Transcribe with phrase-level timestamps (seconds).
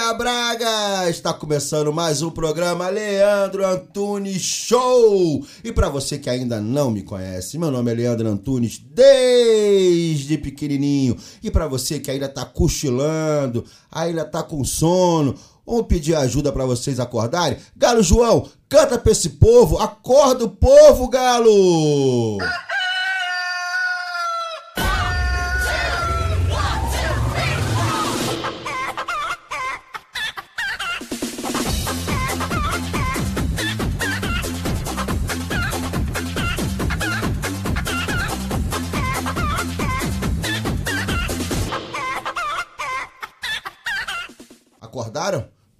[0.00, 1.10] Braga!
[1.10, 5.46] Está começando mais um programa Leandro Antunes Show.
[5.62, 11.16] E para você que ainda não me conhece, meu nome é Leandro Antunes desde pequenininho.
[11.42, 15.36] E para você que ainda tá cochilando, ainda tá com sono,
[15.66, 17.58] Vamos pedir ajuda para vocês acordarem?
[17.76, 22.38] Galo João, canta pra esse povo, acorda o povo, Galo!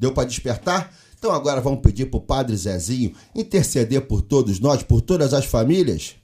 [0.01, 0.93] Deu para despertar?
[1.19, 6.15] Então agora vamos pedir pro Padre Zezinho interceder por todos nós, por todas as famílias.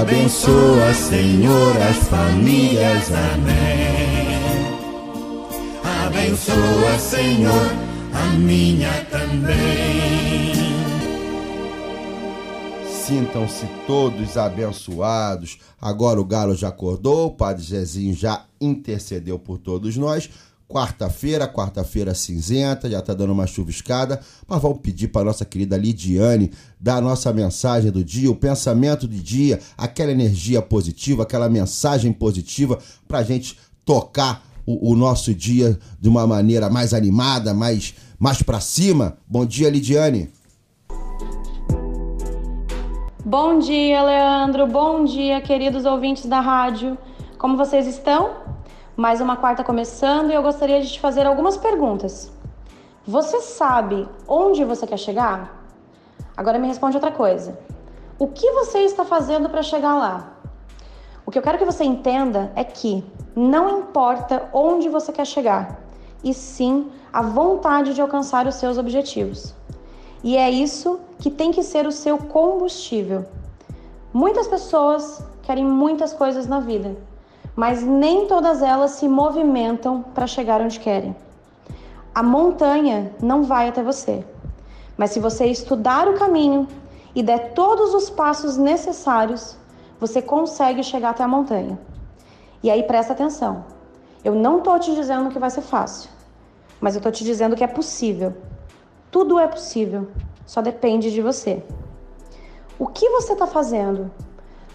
[0.00, 3.08] Abençoa, Senhor, as famílias.
[3.34, 3.92] Amém.
[6.06, 7.72] Abençoa, Senhor,
[8.14, 8.90] a minha
[9.22, 10.52] também.
[11.62, 13.02] A.
[13.06, 15.58] Sintam-se todos abençoados.
[15.80, 20.30] Agora o Galo já acordou, o Padre Zezinho já intercedeu por todos nós.
[20.68, 26.50] Quarta-feira, quarta-feira cinzenta, já tá dando uma chuviscada, mas vamos pedir para nossa querida Lidiane
[26.80, 32.10] dar a nossa mensagem do dia, o pensamento do dia, aquela energia positiva, aquela mensagem
[32.10, 38.40] positiva pra gente tocar o, o nosso dia de uma maneira mais animada, mais, mais
[38.40, 39.18] para cima.
[39.26, 40.32] Bom dia, Lidiane.
[43.24, 44.64] Bom dia, Leandro.
[44.68, 46.96] Bom dia, queridos ouvintes da rádio.
[47.36, 48.34] Como vocês estão?
[48.96, 52.30] Mais uma quarta começando e eu gostaria de te fazer algumas perguntas.
[53.04, 55.66] Você sabe onde você quer chegar?
[56.36, 57.58] Agora me responde outra coisa.
[58.20, 60.36] O que você está fazendo para chegar lá?
[61.26, 63.04] O que eu quero que você entenda é que
[63.34, 65.81] não importa onde você quer chegar,
[66.22, 69.54] e sim a vontade de alcançar os seus objetivos.
[70.24, 73.24] E é isso que tem que ser o seu combustível.
[74.12, 76.96] Muitas pessoas querem muitas coisas na vida,
[77.56, 81.14] mas nem todas elas se movimentam para chegar onde querem.
[82.14, 84.24] A montanha não vai até você,
[84.96, 86.68] mas se você estudar o caminho
[87.14, 89.56] e der todos os passos necessários,
[89.98, 91.78] você consegue chegar até a montanha.
[92.62, 93.64] E aí presta atenção.
[94.24, 96.08] Eu não tô te dizendo que vai ser fácil,
[96.80, 98.32] mas eu tô te dizendo que é possível.
[99.10, 100.08] Tudo é possível,
[100.46, 101.62] só depende de você.
[102.78, 104.10] O que você está fazendo?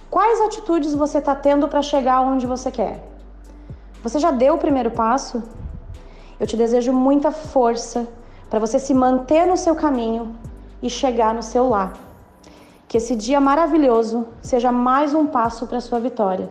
[0.09, 3.03] Quais atitudes você está tendo para chegar onde você quer?
[4.03, 5.41] Você já deu o primeiro passo?
[6.40, 8.08] Eu te desejo muita força
[8.50, 10.35] para você se manter no seu caminho
[10.81, 11.94] e chegar no seu lar.
[12.88, 16.50] Que esse dia maravilhoso seja mais um passo para sua vitória.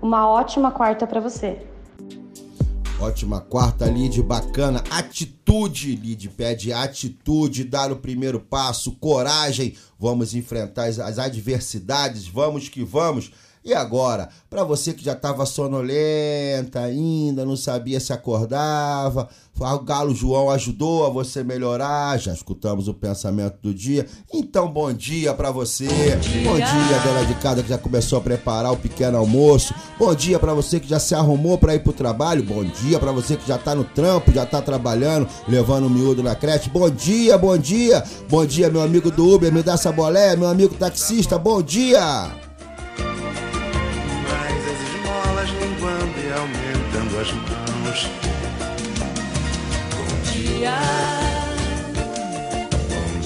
[0.00, 1.66] Uma ótima quarta para você.
[3.00, 4.82] Ótima quarta, Lid, bacana.
[4.90, 9.76] Atitude, Lid, pede atitude, dar o primeiro passo, coragem.
[10.00, 13.30] Vamos enfrentar as adversidades, vamos que vamos.
[13.64, 20.14] E agora, para você que já estava sonolenta ainda, não sabia se acordava, o Galo
[20.14, 24.06] João ajudou a você melhorar, já escutamos o pensamento do dia.
[24.32, 25.86] Então, bom dia para você.
[26.44, 27.00] Bom dia.
[27.04, 29.74] dona de casa que já começou a preparar o pequeno almoço.
[29.98, 32.42] Bom dia para você que já se arrumou para ir pro trabalho.
[32.42, 36.22] Bom dia para você que já tá no trampo, já tá trabalhando, levando o miúdo
[36.22, 36.70] na creche.
[36.70, 38.04] Bom dia, bom dia.
[38.28, 41.36] Bom dia, meu amigo do Uber, me dá essa bolé, meu amigo taxista.
[41.38, 42.47] Bom dia.
[47.18, 48.08] Aumentando as mãos.
[49.96, 50.78] Bom dia.
[52.88, 53.20] Bom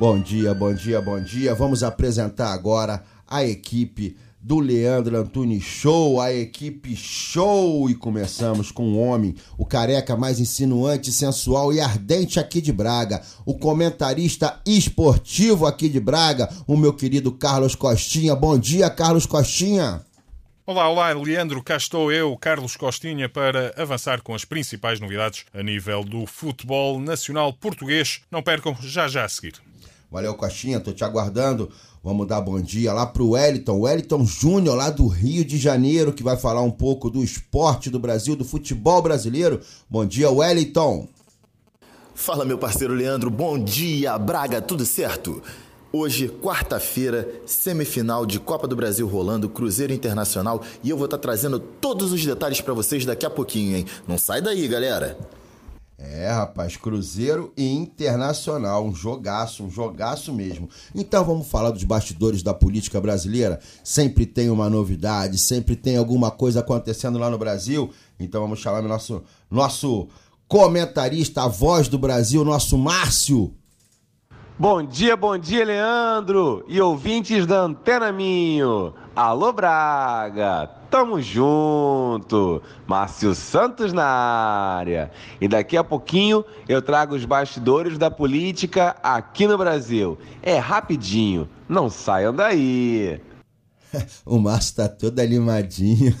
[0.00, 1.54] Bom dia, bom dia, bom dia.
[1.54, 7.90] Vamos apresentar agora a equipe do Leandro Antunes Show, a equipe show.
[7.90, 13.20] E começamos com o homem, o careca mais insinuante, sensual e ardente aqui de Braga,
[13.44, 18.34] o comentarista esportivo aqui de Braga, o meu querido Carlos Costinha.
[18.34, 20.00] Bom dia, Carlos Costinha.
[20.64, 21.62] Olá, olá, Leandro.
[21.62, 26.98] Cá estou eu, Carlos Costinha, para avançar com as principais novidades a nível do futebol
[26.98, 28.22] nacional português.
[28.30, 29.60] Não percam, já já a seguir.
[30.10, 31.70] Valeu, Costinha, tô te aguardando.
[32.02, 36.22] Vamos dar bom dia lá pro Wellington, Wellington Júnior, lá do Rio de Janeiro, que
[36.22, 39.60] vai falar um pouco do esporte do Brasil, do futebol brasileiro.
[39.88, 41.06] Bom dia, Wellington.
[42.12, 45.40] Fala, meu parceiro Leandro, bom dia, Braga, tudo certo?
[45.92, 51.58] Hoje, quarta-feira, semifinal de Copa do Brasil rolando, Cruzeiro Internacional, e eu vou estar trazendo
[51.58, 53.86] todos os detalhes para vocês daqui a pouquinho, hein?
[54.08, 55.16] Não sai daí, galera.
[56.02, 60.66] É, rapaz, Cruzeiro e Internacional, um jogaço, um jogaço mesmo.
[60.94, 63.60] Então vamos falar dos bastidores da política brasileira?
[63.84, 67.90] Sempre tem uma novidade, sempre tem alguma coisa acontecendo lá no Brasil.
[68.18, 70.08] Então vamos chamar nosso nosso
[70.48, 73.54] comentarista, a voz do Brasil, nosso Márcio.
[74.60, 78.92] Bom dia, bom dia, Leandro e ouvintes da Antena Minho.
[79.16, 82.60] Alô, Braga, tamo junto.
[82.86, 85.10] Márcio Santos na área.
[85.40, 90.18] E daqui a pouquinho eu trago os bastidores da política aqui no Brasil.
[90.42, 93.18] É rapidinho, não saiam daí.
[94.24, 96.14] O Márcio tá todo animadinho.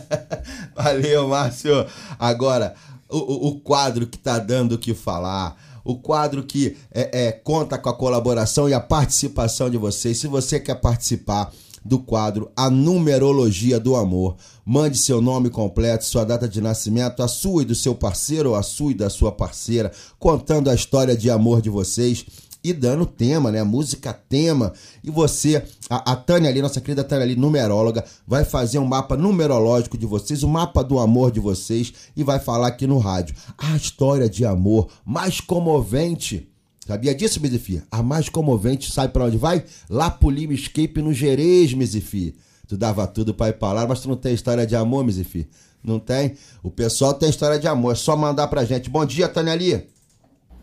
[0.74, 1.86] Valeu, Márcio.
[2.18, 2.74] Agora,
[3.08, 5.56] o, o- quadro que tá dando o que falar.
[5.86, 10.18] O quadro que é, é, conta com a colaboração e a participação de vocês.
[10.18, 11.52] Se você quer participar
[11.84, 17.28] do quadro A Numerologia do Amor, mande seu nome completo, sua data de nascimento, a
[17.28, 21.16] sua e do seu parceiro ou a sua e da sua parceira, contando a história
[21.16, 22.26] de amor de vocês
[22.70, 23.62] e dando tema, né?
[23.62, 24.72] Música tema.
[25.02, 29.16] E você, a, a Tânia ali, nossa querida Tânia ali, numeróloga, vai fazer um mapa
[29.16, 33.36] numerológico de vocês, o mapa do amor de vocês e vai falar aqui no rádio.
[33.56, 36.48] A história de amor mais comovente.
[36.86, 37.82] Sabia disso, Mizifi?
[37.90, 39.64] A mais comovente, sabe pra onde vai?
[39.88, 42.34] Lá pro Lima Escape no Gerês, Mizifi.
[42.68, 45.48] Tu dava tudo pra ir pra lá, mas tu não tem história de amor, Mizifi?
[45.82, 46.34] Não tem?
[46.62, 48.90] O pessoal tem história de amor, é só mandar pra gente.
[48.90, 49.86] Bom dia, Tânia ali.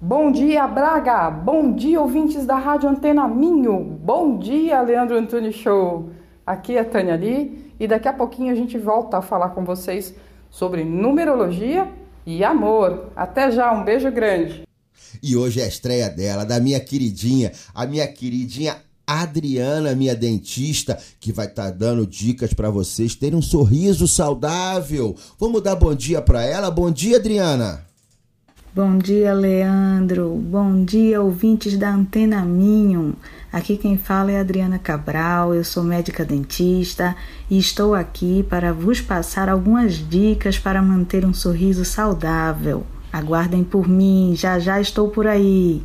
[0.06, 1.32] Bom dia, Braga!
[1.32, 3.80] Bom dia, ouvintes da Rádio Antena Minho!
[4.04, 6.10] Bom dia, Leandro Antunes Show!
[6.46, 9.64] Aqui é a Tânia Lee e daqui a pouquinho a gente volta a falar com
[9.64, 10.14] vocês
[10.50, 11.90] sobre numerologia
[12.26, 13.12] e amor.
[13.16, 14.68] Até já, um beijo grande!
[15.24, 18.76] E hoje é a estreia dela, da minha queridinha, a minha queridinha
[19.08, 25.16] Adriana, minha dentista, que vai estar dando dicas pra vocês terem um sorriso saudável.
[25.40, 26.70] Vamos dar bom dia pra ela?
[26.70, 27.93] Bom dia, Adriana.
[28.76, 30.36] Bom dia, Leandro.
[30.36, 33.16] Bom dia, ouvintes da Antena Minho.
[33.52, 37.16] Aqui quem fala é Adriana Cabral, eu sou médica dentista
[37.52, 42.84] e estou aqui para vos passar algumas dicas para manter um sorriso saudável.
[43.12, 45.84] Aguardem por mim, já já estou por aí.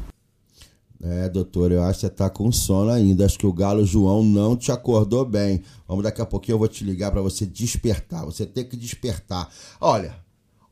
[1.03, 3.27] É, doutor, eu acho que você tá com sono ainda.
[3.27, 5.63] Acho que o galo João não te acordou bem.
[5.87, 8.25] Vamos daqui a pouquinho eu vou te ligar pra você despertar.
[8.25, 9.47] Você tem que despertar.
[9.79, 10.15] Olha,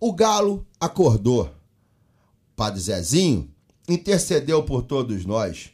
[0.00, 1.50] o galo acordou.
[2.56, 3.49] Padre Zezinho
[3.87, 5.70] intercedeu por todos nós.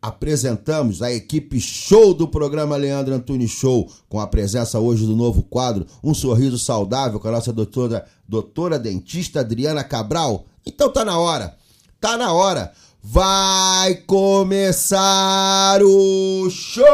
[0.00, 5.42] Apresentamos a equipe show do programa Leandro Antunes Show, com a presença hoje do novo
[5.42, 10.44] quadro Um Sorriso Saudável com a nossa doutora, doutora dentista Adriana Cabral.
[10.64, 11.56] Então tá na hora,
[11.98, 12.72] tá na hora.
[13.02, 16.84] Vai começar o show!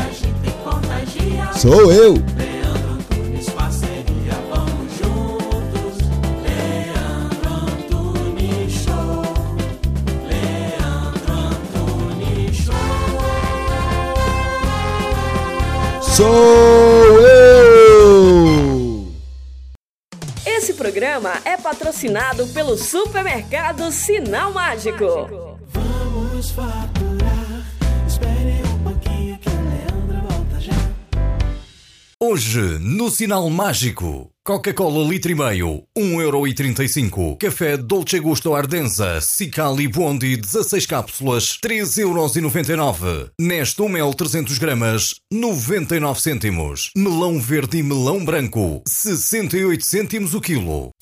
[0.00, 1.52] Agita e contagia.
[1.54, 2.14] Sou eu.
[2.36, 5.94] Leandro Antunes, parceria, vamos juntos.
[6.42, 9.22] Leandro Antunes Show.
[10.28, 12.74] Leandro Antunes Show.
[16.02, 16.55] Sou
[21.66, 25.58] patrocinado pelo supermercado Sinal Mágico.
[25.66, 27.66] Vamos faturar.
[28.06, 30.72] Espere um pouquinho que o Leandro volta já.
[32.22, 37.36] Hoje, no Sinal Mágico, Coca-Cola litro e meio, 1,35€.
[37.38, 43.30] Café Dolce Gusto Ardenza, Cicali Bondi, 16 cápsulas, 3,99€.
[43.40, 46.92] Nestum mel 300 gramas, 99 cêntimos.
[46.96, 50.92] Melão verde e melão branco, 68 cêntimos o quilo.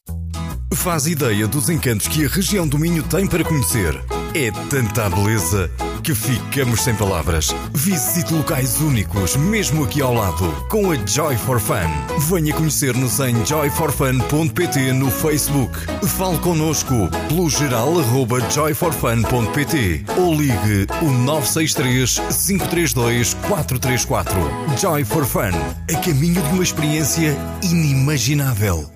[0.72, 3.94] Faz ideia dos encantos que a região do Minho tem para conhecer.
[4.34, 5.70] É tanta beleza
[6.02, 7.54] que ficamos sem palavras.
[7.72, 11.88] Visite locais únicos, mesmo aqui ao lado, com a Joy for Fun.
[12.28, 15.78] Venha conhecer-nos em joyforfun.pt no Facebook.
[16.06, 24.34] Fale connosco pelo geral arroba joyforfun.pt ou ligue o 963 532 434.
[24.78, 25.52] Joy for Fun,
[25.90, 28.93] a caminho de uma experiência inimaginável.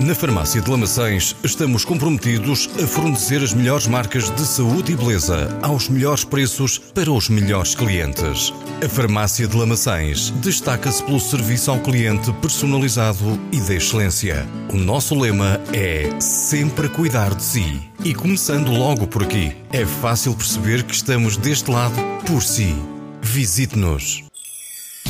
[0.01, 5.57] Na Farmácia de Lamaçães estamos comprometidos a fornecer as melhores marcas de saúde e beleza
[5.61, 8.53] aos melhores preços para os melhores clientes.
[8.83, 14.45] A Farmácia de Lamaçães destaca-se pelo serviço ao cliente personalizado e de excelência.
[14.73, 17.81] O nosso lema é sempre cuidar de si.
[18.03, 21.95] E começando logo por aqui, é fácil perceber que estamos deste lado
[22.25, 22.75] por si.
[23.21, 24.22] Visite-nos.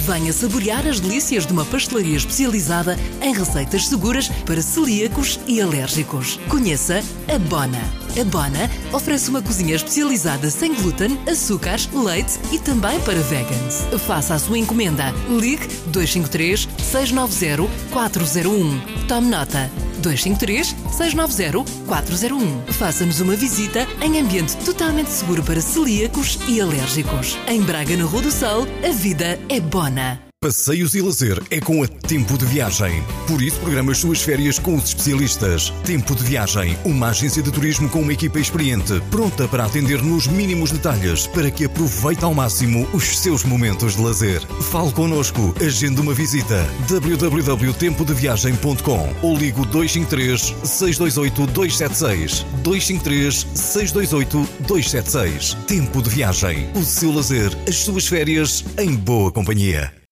[0.02, 6.40] Venha saborear as delícias de uma pastelaria especializada em receitas seguras para celíacos e alérgicos.
[6.50, 7.02] Conheça
[7.34, 7.82] a Bona.
[8.20, 13.86] A Bona oferece uma cozinha especializada sem glúten, açúcares, leite e também para vegans.
[14.06, 15.14] Faça a sua encomenda.
[15.30, 19.08] Ligue 253 690 401.
[19.08, 19.72] Tome nota.
[20.04, 22.74] 253 690 401.
[22.74, 27.38] Faça-nos uma visita em ambiente totalmente seguro para celíacos e alérgicos.
[27.48, 30.33] Em Braga, na Rua do Sol, a vida é bona.
[30.44, 33.02] Passeios e lazer é com a Tempo de Viagem.
[33.26, 35.72] Por isso, programa as suas férias com os especialistas.
[35.86, 40.28] Tempo de Viagem, uma agência de turismo com uma equipa experiente, pronta para atender nos
[40.28, 44.42] mínimos detalhes para que aproveite ao máximo os seus momentos de lazer.
[44.64, 46.68] Fale connosco, agende uma visita.
[46.90, 55.54] www.tempodeviagem.com ou ligo 253 628 276 253 628 276.
[55.68, 56.70] Tempo de Viagem.
[56.76, 60.03] O seu lazer, as suas férias em boa companhia.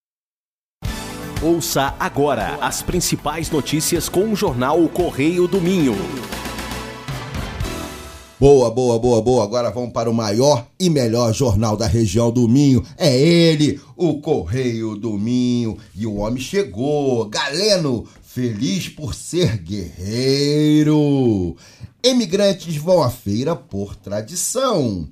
[1.43, 5.95] Ouça agora as principais notícias com o jornal O Correio do Minho.
[8.39, 9.43] Boa, boa, boa, boa.
[9.43, 12.86] Agora vamos para o maior e melhor jornal da região do Minho.
[12.95, 15.79] É ele, o Correio do Minho.
[15.95, 17.27] E o homem chegou.
[17.27, 21.55] Galeno, feliz por ser guerreiro.
[22.03, 25.10] Emigrantes vão à feira por tradição.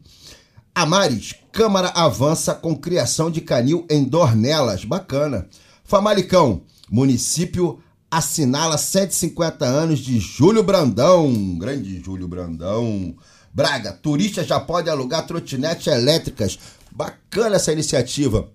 [0.76, 4.86] Amares, Câmara avança com criação de canil em Dornelas.
[4.86, 5.48] Bacana.
[5.90, 7.80] Famalicão, município
[8.12, 11.58] assinala 150 anos de Júlio Brandão.
[11.58, 13.16] Grande Júlio Brandão.
[13.52, 16.60] Braga, turista já pode alugar trotinetes elétricas.
[16.92, 18.52] Bacana essa iniciativa.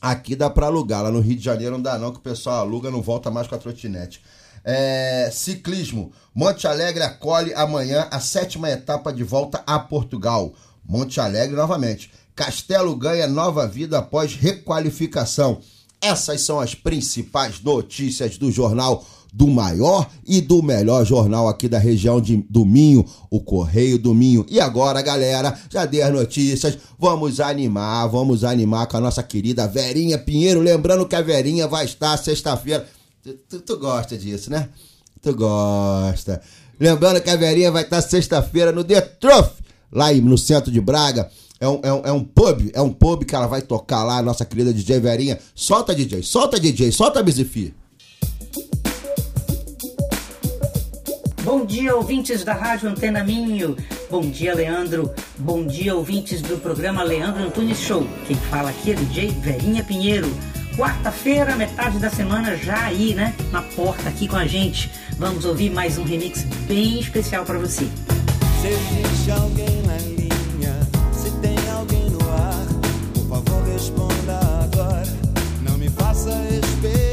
[0.00, 2.58] Aqui dá para alugar, lá no Rio de Janeiro não dá não, que o pessoal
[2.58, 4.20] aluga não volta mais com a trotinete.
[4.64, 10.52] É, ciclismo, Monte Alegre acolhe amanhã a sétima etapa de volta a Portugal.
[10.84, 12.10] Monte Alegre novamente.
[12.34, 15.62] Castelo ganha nova vida após requalificação.
[16.06, 21.78] Essas são as principais notícias do jornal do maior e do melhor jornal aqui da
[21.78, 24.46] região de, do Minho, o Correio do Minho.
[24.48, 29.66] E agora, galera, já dei as notícias, vamos animar, vamos animar com a nossa querida
[29.66, 30.60] Verinha Pinheiro.
[30.60, 32.86] Lembrando que a Verinha vai estar sexta-feira.
[33.22, 34.68] Tu, tu, tu gosta disso, né?
[35.20, 36.40] Tu gosta.
[36.78, 39.52] Lembrando que a Verinha vai estar sexta-feira no The Truth,
[39.92, 41.28] lá no centro de Braga.
[41.58, 44.18] É um, é, um, é um pub, é um pub que ela vai tocar lá,
[44.18, 45.38] a nossa querida DJ Verinha.
[45.54, 47.74] Solta, DJ, solta, DJ, solta, Bizifi.
[51.42, 53.76] Bom dia, ouvintes da Rádio Antena Minho.
[54.10, 55.14] Bom dia, Leandro.
[55.38, 58.06] Bom dia, ouvintes do programa Leandro Antunes Show.
[58.26, 60.28] Quem fala aqui é DJ Verinha Pinheiro.
[60.76, 63.34] Quarta-feira, metade da semana já aí, né?
[63.50, 64.90] Na porta aqui com a gente.
[65.16, 67.88] Vamos ouvir mais um remix bem especial para você.
[68.60, 70.25] Se existe alguém na
[73.42, 75.06] favor responda agora.
[75.62, 77.05] Não me faça esperar.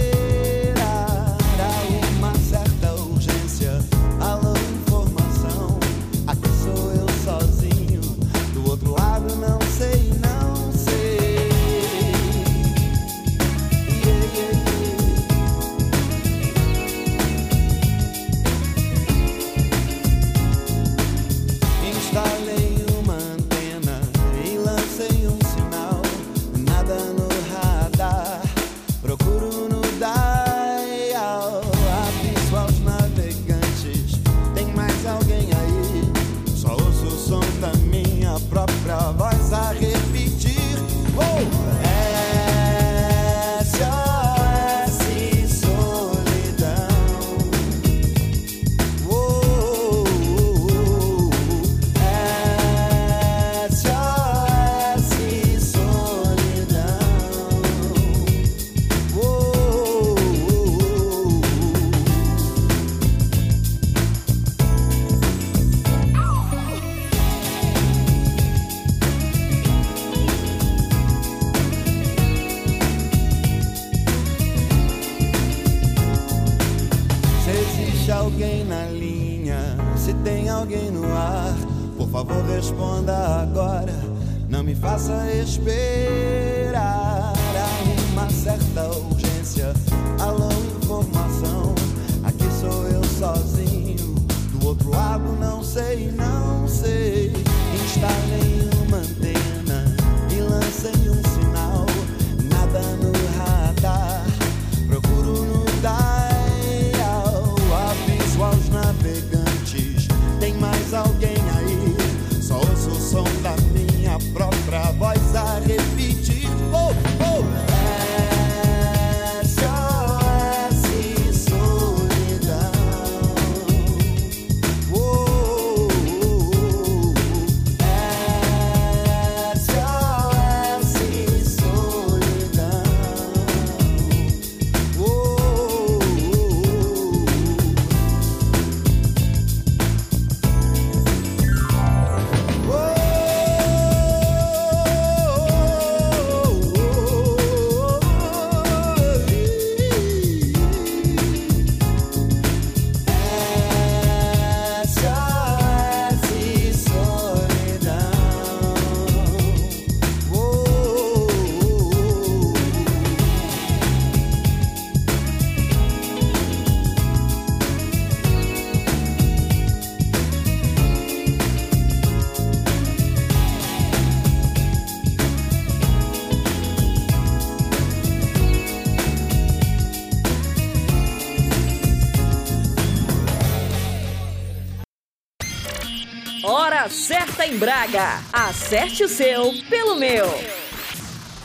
[187.84, 188.24] Braga.
[188.32, 190.26] Acerte o seu pelo meu.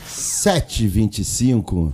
[0.07, 1.91] 7h25.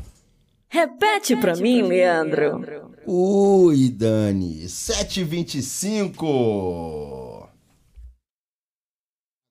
[0.70, 2.92] Repete pra mim, Leandro.
[3.08, 4.66] Ui, Dani.
[4.66, 7.48] 7h25.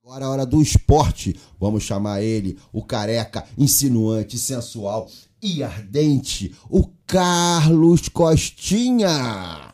[0.04, 1.34] Agora é a hora do esporte.
[1.58, 5.10] Vamos chamar ele, o careca, insinuante, sensual
[5.42, 9.72] e ardente, o Carlos Costinha.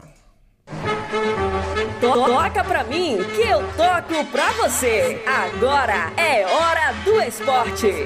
[2.00, 5.22] To- Toca pra mim que eu toco pra você.
[5.26, 8.04] Agora é hora do esporte.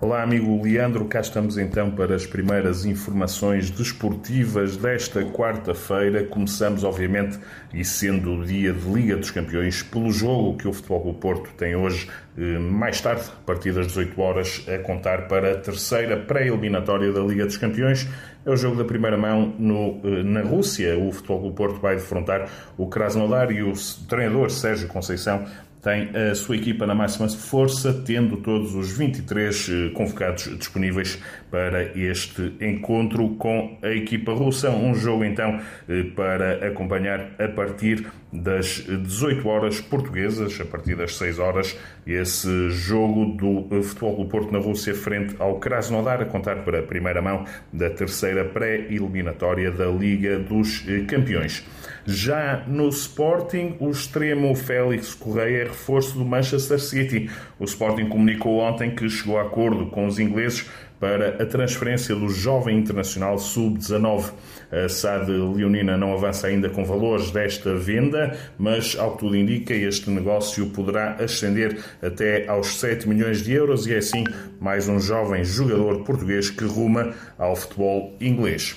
[0.00, 1.06] Olá, amigo Leandro.
[1.06, 6.22] Cá estamos então para as primeiras informações desportivas desta quarta-feira.
[6.22, 7.36] Começamos, obviamente,
[7.74, 11.50] e sendo o dia de Liga dos Campeões, pelo jogo que o Futebol do Porto
[11.56, 12.08] tem hoje,
[12.38, 17.20] eh, mais tarde, a partir das 18 horas, a contar para a terceira pré-eliminatória da
[17.20, 18.06] Liga dos Campeões.
[18.46, 20.96] É o jogo da primeira mão no, eh, na Rússia.
[20.96, 23.72] O Futebol do Porto vai defrontar o Krasnodar e o
[24.08, 25.44] treinador Sérgio Conceição
[25.82, 31.18] tem a sua equipa na máxima força, tendo todos os 23 eh, convocados disponíveis
[31.50, 34.70] para este encontro com a equipa russa.
[34.70, 41.16] Um jogo então eh, para acompanhar a partir das 18 horas portuguesas, a partir das
[41.16, 46.56] 6 horas, esse jogo do Futebol do Porto na Rússia frente ao Krasnodar, a contar
[46.56, 51.64] para a primeira mão da terceira pré-eliminatória da Liga dos eh, Campeões.
[52.06, 57.30] Já no Sporting, o extremo Félix Correia é reforço do Manchester City.
[57.58, 60.66] O Sporting comunicou ontem que chegou a acordo com os ingleses
[61.00, 64.32] para a transferência do jovem internacional sub-19.
[64.70, 69.74] A SAD Leonina não avança ainda com valores desta venda, mas, ao que tudo indica,
[69.74, 74.24] este negócio poderá ascender até aos 7 milhões de euros e é assim
[74.60, 78.76] mais um jovem jogador português que ruma ao futebol inglês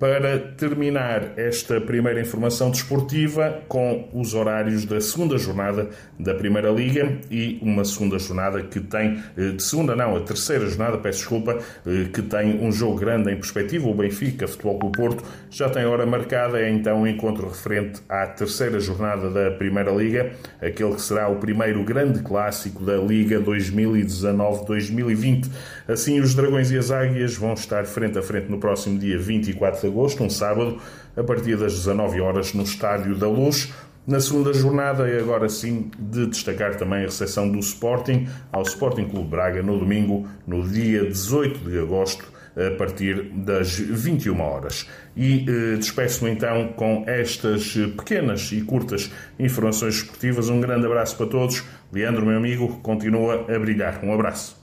[0.00, 7.18] para terminar esta primeira informação desportiva com os horários da segunda jornada da Primeira Liga
[7.30, 11.58] e uma segunda jornada que tem, eh, de segunda não, a terceira jornada, peço desculpa,
[11.86, 15.84] eh, que tem um jogo grande em perspectiva, o Benfica, Futebol Clube Porto, já tem
[15.84, 20.32] hora marcada, é então o encontro referente à terceira jornada da Primeira Liga,
[20.62, 25.46] aquele que será o primeiro grande clássico da Liga 2019-2020.
[25.90, 29.80] Assim, os Dragões e as Águias vão estar frente a frente no próximo dia 24
[29.80, 30.78] de agosto, um sábado,
[31.16, 33.72] a partir das 19 horas no Estádio da Luz.
[34.06, 39.08] Na segunda jornada é agora sim de destacar também a recepção do Sporting ao Sporting
[39.08, 42.24] Clube Braga no domingo, no dia 18 de agosto,
[42.56, 44.88] a partir das 21 horas.
[45.16, 50.48] E eh, despeço-me então com estas pequenas e curtas informações esportivas.
[50.48, 51.64] Um grande abraço para todos.
[51.92, 54.04] Leandro, meu amigo, continua a brilhar.
[54.04, 54.59] Um abraço.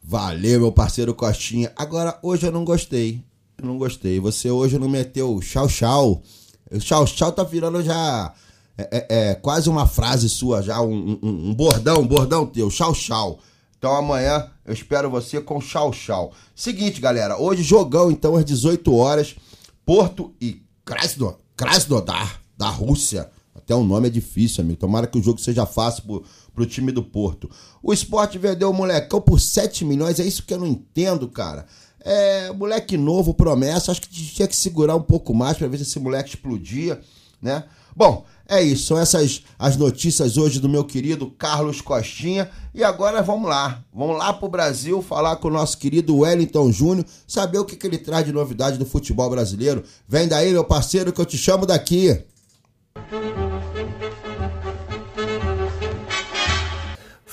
[0.02, 1.72] Valeu, meu parceiro Costinha.
[1.76, 3.22] Agora, hoje eu não gostei.
[3.58, 4.18] Eu não gostei.
[4.20, 6.22] Você hoje não meteu tchau, tchau.
[6.70, 8.32] O tchau, tchau tá virando já.
[8.78, 10.80] É, é- é quase uma frase sua, já.
[10.80, 12.68] Um, um- um bordão, um bordão teu.
[12.70, 13.38] Tchau, tchau.
[13.78, 16.32] Então amanhã eu espero você com tchau, tchau.
[16.54, 17.36] Seguinte, galera.
[17.38, 19.36] Hoje, jogão, então, às 18 horas.
[19.84, 23.30] Porto e Krasno, Krasnodar, da Rússia.
[23.54, 24.78] Até o nome é difícil, amigo.
[24.78, 27.50] Tomara que o jogo seja fácil pro, pro time do Porto.
[27.82, 31.66] O Sport vendeu o molecão por 7 milhões, é isso que eu não entendo, cara.
[32.02, 35.82] É, moleque novo, promessa, acho que tinha que segurar um pouco mais pra ver se
[35.82, 37.00] esse moleque explodia,
[37.42, 37.64] né?
[37.94, 42.50] Bom, é isso, são essas as notícias hoje do meu querido Carlos Costinha.
[42.74, 47.06] E agora vamos lá, vamos lá pro Brasil falar com o nosso querido Wellington Júnior,
[47.26, 49.84] saber o que, que ele traz de novidade do futebol brasileiro.
[50.08, 52.24] Vem daí, meu parceiro, que eu te chamo daqui.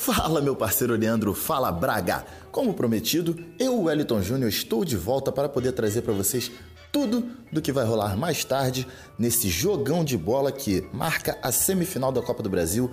[0.07, 2.25] Fala, meu parceiro Leandro, fala Braga.
[2.49, 6.49] Como prometido, eu, Wellington Júnior, estou de volta para poder trazer para vocês
[6.93, 8.87] tudo do que vai rolar mais tarde
[9.19, 12.89] nesse jogão de bola que marca a semifinal da Copa do Brasil,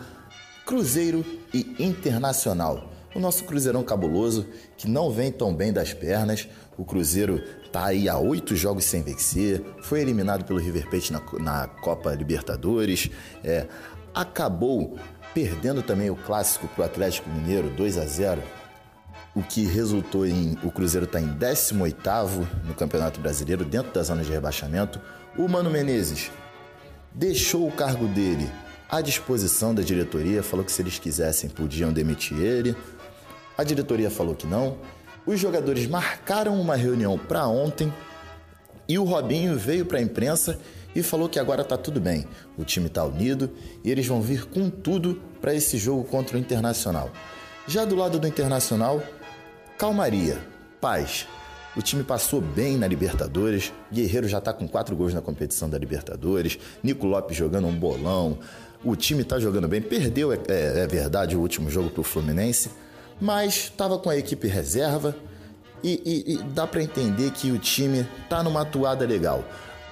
[0.67, 1.25] Cruzeiro
[1.55, 2.91] e Internacional.
[3.15, 4.45] O nosso Cruzeirão cabuloso,
[4.77, 6.49] que não vem tão bem das pernas.
[6.77, 11.23] O Cruzeiro tá aí há oito jogos sem vencer, foi eliminado pelo River Plate na,
[11.39, 13.09] na Copa Libertadores,
[13.45, 13.69] é,
[14.15, 14.97] acabou
[15.35, 18.43] perdendo também o clássico para o Atlético Mineiro 2 a 0
[19.35, 24.23] o que resultou em o Cruzeiro estar em 18º no Campeonato Brasileiro, dentro da zona
[24.23, 25.01] de rebaixamento.
[25.37, 26.31] O Mano Menezes
[27.13, 28.49] deixou o cargo dele
[28.89, 32.77] à disposição da diretoria, falou que se eles quisessem podiam demitir ele.
[33.59, 34.79] A diretoria falou que não.
[35.27, 37.93] Os jogadores marcaram uma reunião para ontem
[38.87, 40.61] e o Robinho veio para a imprensa
[40.95, 42.27] e falou que agora tá tudo bem.
[42.57, 43.51] O time tá unido
[43.83, 47.11] e eles vão vir com tudo para esse jogo contra o Internacional.
[47.67, 49.03] Já do lado do Internacional,
[49.79, 50.39] calmaria,
[50.81, 51.27] paz.
[51.77, 53.73] O time passou bem na Libertadores.
[53.93, 56.59] Guerreiro já tá com quatro gols na competição da Libertadores.
[56.83, 58.39] Nico Lopes jogando um bolão.
[58.85, 59.81] O time tá jogando bem.
[59.83, 62.71] Perdeu, é, é, é verdade, o último jogo pro Fluminense.
[63.21, 65.17] Mas estava com a equipe reserva.
[65.83, 69.45] E, e- e dá para entender que o time tá numa atuada legal.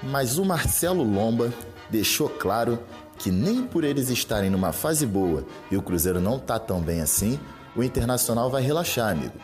[0.02, 1.52] Mas o Marcelo Lomba
[1.90, 2.78] deixou claro
[3.18, 7.00] que nem por eles estarem numa fase boa e o Cruzeiro não tá tão bem
[7.00, 7.38] assim,
[7.76, 9.34] o Internacional vai relaxar, amigo.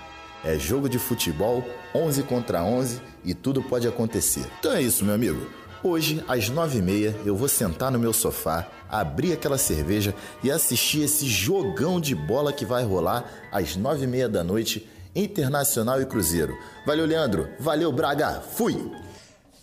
[0.45, 4.47] É jogo de futebol, 11 contra 11 e tudo pode acontecer.
[4.59, 5.47] Então é isso, meu amigo.
[5.83, 11.27] Hoje, às 9h30, eu vou sentar no meu sofá, abrir aquela cerveja e assistir esse
[11.27, 16.57] jogão de bola que vai rolar às 9h30 da noite, Internacional e Cruzeiro.
[16.85, 17.49] Valeu, Leandro.
[17.61, 18.41] Valeu, Braga.
[18.41, 19.08] Fui!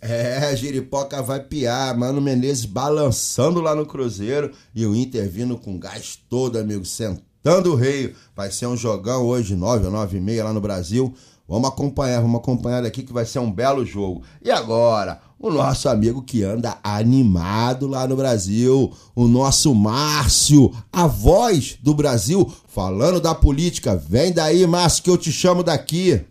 [0.07, 5.79] É, Giripoca vai piar, Mano Menezes balançando lá no Cruzeiro e o Inter vindo com
[5.79, 8.13] gás todo, amigo, sentando o rei.
[8.35, 11.11] Vai ser um jogão hoje, 9 ou 9 e meia lá no Brasil.
[11.47, 14.21] Vamos acompanhar, vamos acompanhar aqui que vai ser um belo jogo.
[14.43, 21.07] E agora, o nosso amigo que anda animado lá no Brasil, o nosso Márcio, a
[21.07, 23.95] voz do Brasil, falando da política.
[23.95, 26.23] Vem daí, Márcio, que eu te chamo daqui.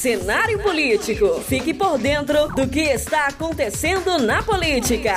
[0.00, 1.40] Cenário político.
[1.40, 5.16] Fique por dentro do que está acontecendo na política.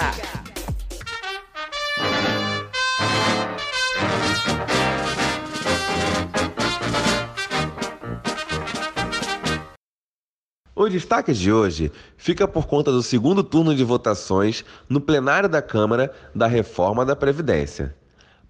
[10.74, 15.62] O destaque de hoje fica por conta do segundo turno de votações no plenário da
[15.62, 17.96] Câmara da reforma da Previdência.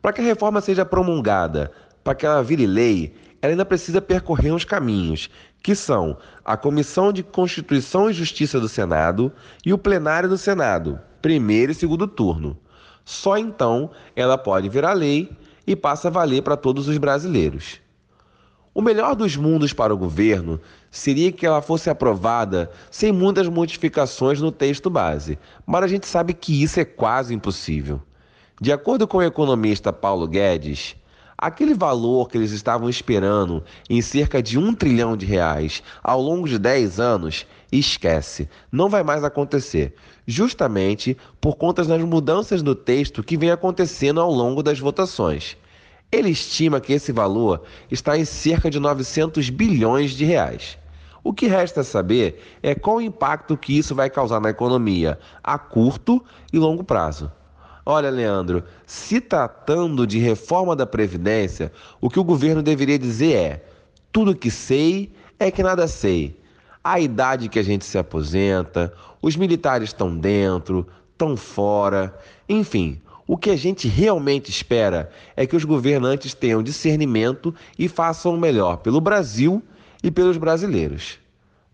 [0.01, 4.53] Para que a reforma seja promulgada, para que ela vire lei, ela ainda precisa percorrer
[4.53, 5.29] uns caminhos,
[5.61, 9.31] que são a Comissão de Constituição e Justiça do Senado
[9.65, 12.57] e o plenário do Senado, primeiro e segundo turno.
[13.05, 15.29] Só então ela pode virar lei
[15.65, 17.79] e passa a valer para todos os brasileiros.
[18.73, 24.39] O melhor dos mundos para o governo seria que ela fosse aprovada sem muitas modificações
[24.39, 28.01] no texto base, mas a gente sabe que isso é quase impossível.
[28.61, 30.95] De acordo com o economista Paulo Guedes,
[31.41, 36.47] aquele valor que eles estavam esperando em cerca de um trilhão de reais ao longo
[36.47, 39.95] de 10 anos, esquece, não vai mais acontecer,
[40.27, 45.57] justamente por conta das mudanças no texto que vem acontecendo ao longo das votações.
[46.11, 50.77] Ele estima que esse valor está em cerca de 900 bilhões de reais.
[51.23, 55.57] O que resta saber é qual o impacto que isso vai causar na economia a
[55.57, 57.31] curto e longo prazo.
[57.85, 63.65] Olha, Leandro, se tratando de reforma da Previdência, o que o governo deveria dizer é:
[64.11, 66.39] tudo que sei é que nada sei.
[66.83, 72.17] A idade que a gente se aposenta, os militares estão dentro, estão fora,
[72.47, 73.01] enfim.
[73.27, 78.37] O que a gente realmente espera é que os governantes tenham discernimento e façam o
[78.37, 79.63] melhor pelo Brasil
[80.03, 81.17] e pelos brasileiros.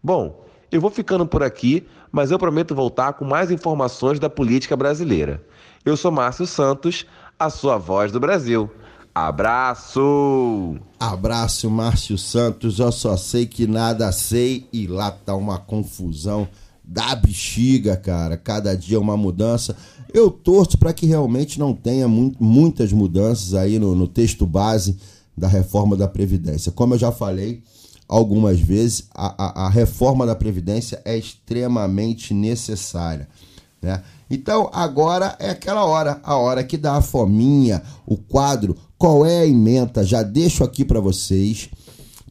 [0.03, 4.75] Bom, eu vou ficando por aqui, mas eu prometo voltar com mais informações da política
[4.75, 5.41] brasileira.
[5.87, 7.05] Eu sou Márcio Santos,
[7.39, 8.69] a sua voz do Brasil.
[9.15, 10.75] Abraço!
[10.99, 12.79] Abraço, Márcio Santos.
[12.79, 16.45] Eu só sei que nada sei e lá tá uma confusão
[16.83, 18.35] da bexiga, cara.
[18.35, 19.77] Cada dia uma mudança.
[20.13, 24.97] Eu torço para que realmente não tenha mu- muitas mudanças aí no, no texto base
[25.37, 26.69] da reforma da Previdência.
[26.71, 27.63] Como eu já falei
[28.09, 33.27] algumas vezes, a, a- a reforma da Previdência é extremamente necessária.
[33.81, 34.01] Né?
[34.29, 39.39] Então, agora é aquela hora, a hora que dá a fominha, o quadro, qual é
[39.39, 40.03] a emenda?
[40.03, 41.69] Já deixo aqui para vocês.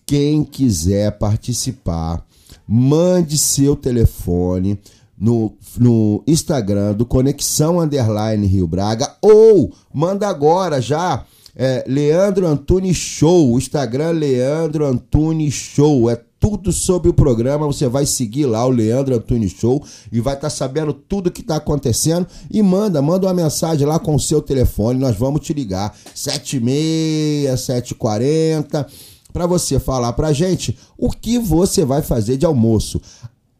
[0.04, 2.24] Quem quiser participar,
[2.66, 4.78] mande seu telefone
[5.18, 11.24] no, no Instagram do Conexão Underline Rio Braga ou manda agora já
[11.56, 18.04] é, Leandro Antunes Show, Instagram Leandro Antunes Show, é tudo sobre o programa, você vai
[18.04, 22.26] seguir lá o Leandro Antunes Show e vai estar sabendo tudo que está acontecendo.
[22.50, 25.96] E manda, manda uma mensagem lá com o seu telefone, nós vamos te ligar.
[26.14, 28.86] 76 740
[29.32, 33.00] para você falar pra gente o que você vai fazer de almoço.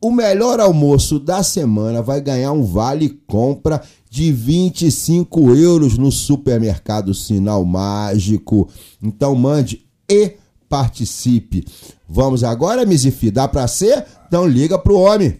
[0.00, 7.14] O melhor almoço da semana vai ganhar um vale compra de 25 euros no supermercado
[7.14, 8.68] Sinal Mágico.
[9.02, 10.34] Então mande e
[10.68, 11.64] participe.
[12.08, 13.30] Vamos agora, Mizifi?
[13.30, 14.04] Dá pra ser?
[14.26, 15.38] Então liga pro homem.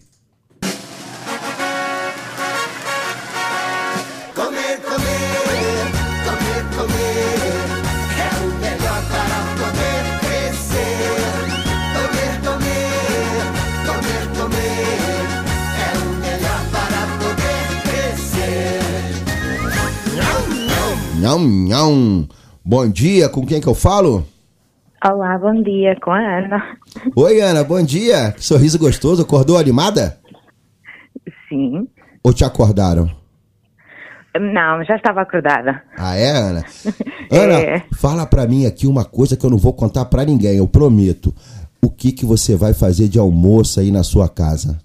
[21.37, 22.29] Nham, nham.
[22.65, 24.27] Bom dia, com quem que eu falo?
[25.05, 26.63] Olá, bom dia, com a Ana.
[27.15, 28.33] Oi, Ana, bom dia.
[28.33, 29.23] Que sorriso gostoso.
[29.23, 30.19] Acordou animada?
[31.49, 31.87] Sim.
[32.25, 33.09] Ou te acordaram?
[34.39, 35.83] Não, já estava acordada.
[35.97, 36.65] Ah, é, Ana?
[37.31, 37.83] Ana, É.
[37.95, 41.35] fala pra mim aqui uma coisa que eu não vou contar pra ninguém, eu prometo.
[41.83, 44.79] O que que você vai fazer de almoço aí na sua casa?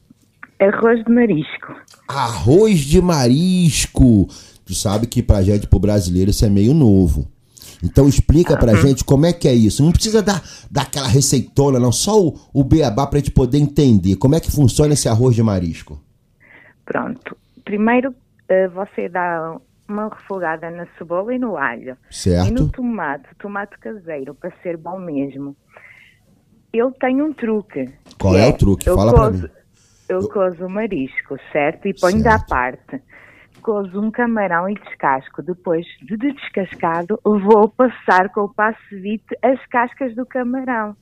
[0.59, 1.73] Arroz de marisco.
[2.07, 4.27] Arroz de marisco.
[4.71, 7.27] Tu sabe que pra gente, pro brasileiro, isso é meio novo.
[7.83, 8.81] Então explica pra Aham.
[8.87, 9.83] gente como é que é isso.
[9.83, 11.91] Não precisa dar, dar aquela receitona, não.
[11.91, 14.15] Só o, o beabá pra gente poder entender.
[14.15, 16.01] Como é que funciona esse arroz de marisco?
[16.85, 17.35] Pronto.
[17.65, 18.15] Primeiro
[18.47, 19.57] eh, você dá
[19.89, 21.97] uma refogada na cebola e no alho.
[22.09, 22.47] Certo.
[22.47, 25.53] E no tomate, tomate caseiro, para ser bom mesmo.
[26.71, 27.89] Eu tenho um truque.
[28.17, 28.87] Qual que é o truque?
[28.87, 29.49] eu Fala pra cozo- mim.
[30.07, 31.87] Eu cozo o marisco, certo?
[31.87, 33.01] E ponho da parte.
[33.61, 35.41] Cozo um camarão e descasco.
[35.41, 40.95] Depois de descascado, vou passar com o passevite as cascas do camarão.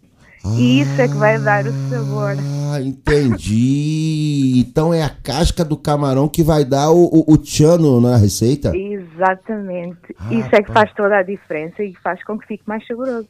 [0.57, 2.35] E isso é que vai dar o sabor.
[2.71, 4.59] Ah, entendi.
[4.59, 8.71] Então é a casca do camarão que vai dar o, o, o tchano na receita?
[8.75, 10.15] Exatamente.
[10.17, 13.27] Ah, Isso é que faz toda a diferença e faz com que fique mais saboroso.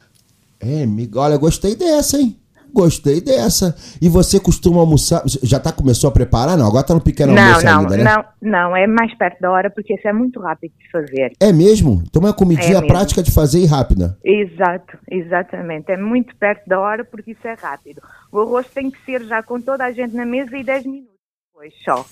[0.60, 2.36] É, amigo, olha, gostei dessa, hein?
[2.72, 3.74] Gostei dessa.
[4.00, 5.22] E você costuma almoçar?
[5.42, 6.56] Já tá, começou a preparar?
[6.56, 8.04] Não, agora tá no pequeno não, almoço não, ainda, né?
[8.04, 11.32] não, não, é mais perto da hora porque isso é muito rápido de fazer.
[11.40, 12.02] É mesmo?
[12.06, 14.16] Então é uma comidinha É prática de fazer e rápida.
[14.24, 15.90] Exato, exatamente.
[15.90, 18.00] É muito perto da hora porque isso é rápido.
[18.32, 21.10] O arroz tem que ser já com toda a gente na mesa e 10 minutos
[21.52, 22.04] depois só.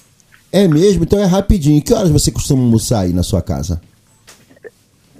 [0.52, 1.04] É mesmo?
[1.04, 1.82] Então é rapidinho.
[1.82, 3.80] Que horas você costuma almoçar aí na sua casa?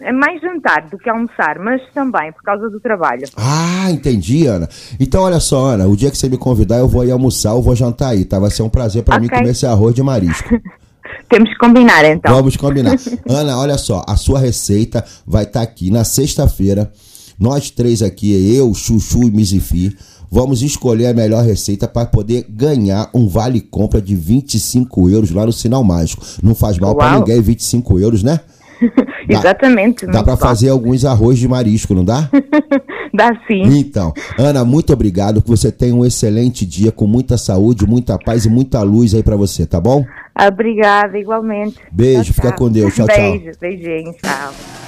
[0.00, 3.22] É mais jantar do que almoçar, mas também por causa do trabalho.
[3.36, 4.68] Ah, entendi, Ana.
[4.98, 7.62] Então olha só, Ana, o dia que você me convidar, eu vou ir almoçar, eu
[7.62, 8.38] vou jantar aí, tá?
[8.38, 9.38] Vai ser um prazer pra mim Ok.
[9.38, 10.48] comer esse arroz de marisco.
[11.28, 12.34] Temos que combinar então.
[12.34, 12.96] Vamos combinar.
[13.28, 16.90] Ana, olha só, a sua receita vai estar aqui na sexta-feira.
[17.38, 19.96] Nós três aqui, eu, Chuchu e Mizifi,
[20.30, 25.46] vamos escolher a melhor receita para poder ganhar um vale compra de 25 euros lá
[25.46, 26.24] no Sinal Mágico.
[26.42, 28.40] Não faz mal para ninguém 25 euros, né?
[29.26, 30.06] Dá- Exatamente.
[30.06, 32.28] Dá para fazer alguns arroz de marisco, não dá?
[33.12, 33.62] Dá sim.
[33.78, 35.40] Então, Ana, muito obrigado.
[35.42, 39.22] Que você tenha um excelente dia com muita saúde, muita paz e muita luz aí
[39.22, 40.04] para você, tá bom?
[40.46, 41.76] Obrigada, igualmente.
[41.90, 42.58] Beijo, Tchau, fica tchau.
[42.58, 42.94] com Deus.
[42.96, 43.16] Tchau, tchau.
[43.16, 44.87] Beijo, beijinho, tchau.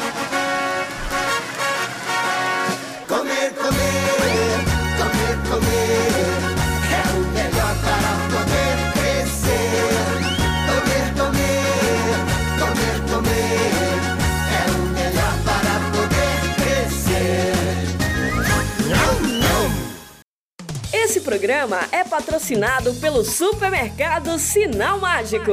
[21.10, 25.52] Esse programa é patrocinado pelo supermercado Sinal Mágico.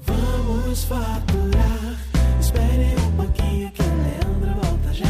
[0.00, 2.00] Vamos faturar.
[2.40, 5.04] Espere um pouquinho que o Leandro volta já.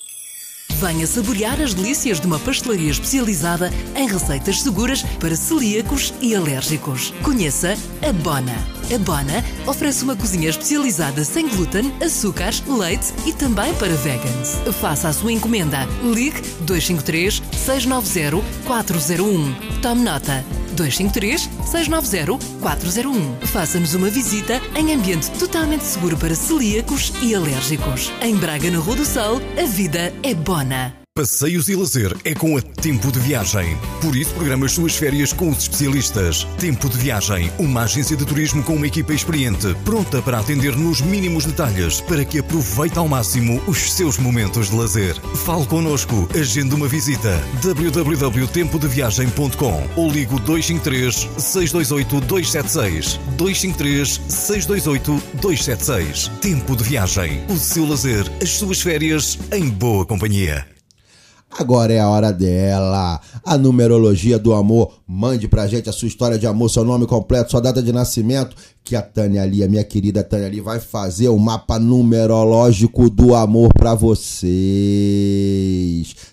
[0.81, 7.13] Venha saborear as delícias de uma pastelaria especializada em receitas seguras para celíacos e alérgicos.
[7.23, 8.55] Conheça a Bona.
[8.93, 14.59] A Bona oferece uma cozinha especializada sem glúten, açúcares, leite e também para vegans.
[14.81, 15.87] Faça a sua encomenda.
[16.03, 19.81] Ligue 253 690 401.
[19.81, 20.64] Tome nota.
[20.75, 23.47] 253 690 401.
[23.47, 28.13] Faça-nos uma visita em ambiente totalmente seguro para celíacos e alérgicos.
[28.21, 31.04] Em Braga, na Rua do Sol, a vida é bona.
[31.17, 33.79] Passeios e lazer é com a Tempo de Viagem.
[34.03, 36.43] Por isso, programa as suas férias com os especialistas.
[36.59, 41.01] Tempo de Viagem, uma agência de turismo com uma equipa experiente, pronta para atender nos
[41.01, 45.15] mínimos detalhes, para que aproveite ao máximo os seus momentos de lazer.
[45.37, 47.41] Fale connosco, agende uma visita.
[47.63, 56.27] www.tempodeviagem.com ou ligo 253 628 276 253 628 276.
[56.41, 57.45] Tempo de Viagem.
[57.49, 60.74] O seu lazer, as suas férias em boa companhia.
[61.57, 63.21] Agora é a hora dela.
[63.45, 64.93] A numerologia do amor.
[65.07, 68.57] Mande pra gente a sua história de amor, seu nome completo, sua data de nascimento,
[68.83, 73.35] que a Tânia ali, a minha querida Tânia ali, vai fazer o mapa numerológico do
[73.35, 74.45] amor pra vocês.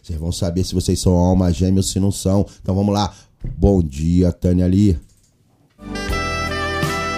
[0.02, 2.46] Vocês vão saber se vocês são alma gêmea ou se não são.
[2.62, 3.14] Então vamos lá.
[3.58, 4.98] Bom dia, Tânia ali.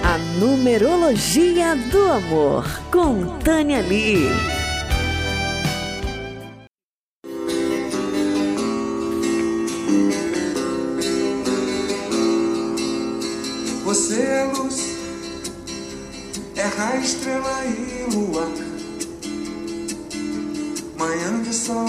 [0.02, 4.63] A numerologia do amor com Tânia Lee.
[16.56, 18.48] É raio, estrela e lua.
[20.96, 21.88] Manhã de sol,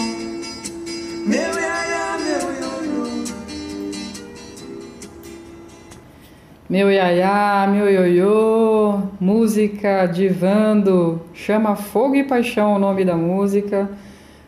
[1.28, 3.26] meu iaia, meu ioiô.
[6.68, 13.88] Meu iaiá, meu ioiô, música divando, chama Fogo e Paixão o nome da música.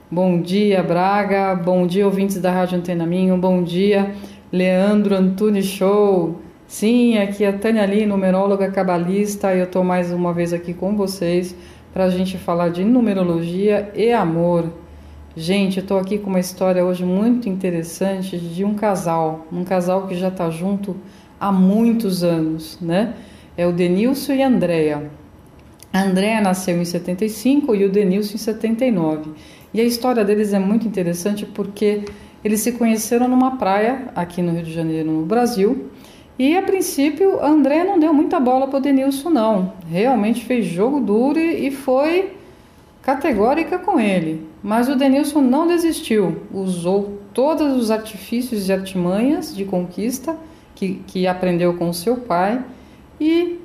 [0.09, 4.15] Bom dia, Braga, bom dia, ouvintes da Rádio Antena Minho, bom dia,
[4.51, 6.46] Leandro Antunes Show.
[6.67, 10.73] Sim, aqui é a Tânia Lee, numeróloga cabalista, e eu estou mais uma vez aqui
[10.73, 11.55] com vocês
[11.93, 14.73] para a gente falar de numerologia e amor.
[15.33, 20.07] Gente, eu estou aqui com uma história hoje muito interessante de um casal, um casal
[20.07, 20.97] que já está junto
[21.39, 23.13] há muitos anos, né?
[23.55, 25.09] É o Denilson e a Andrea.
[25.93, 29.31] A Andrea nasceu em 75 e o Denilson em 79.
[29.73, 32.03] E a história deles é muito interessante porque
[32.43, 35.89] eles se conheceram numa praia aqui no Rio de Janeiro, no Brasil.
[36.39, 39.73] E a princípio, a Andrea não deu muita bola para o Denilson, não.
[39.89, 42.33] Realmente fez jogo duro e foi
[43.01, 44.47] categórica com ele.
[44.61, 50.37] Mas o Denilson não desistiu, usou todos os artifícios e artimanhas de conquista
[50.75, 52.63] que, que aprendeu com seu pai
[53.19, 53.59] e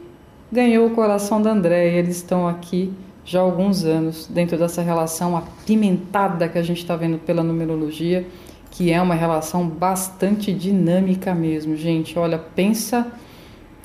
[0.51, 1.99] ganhou o coração da Andréia.
[1.99, 2.93] Eles estão aqui
[3.25, 8.27] já há alguns anos dentro dessa relação apimentada que a gente está vendo pela numerologia,
[8.73, 12.18] que é uma relação bastante dinâmica mesmo, gente.
[12.18, 13.07] Olha, pensa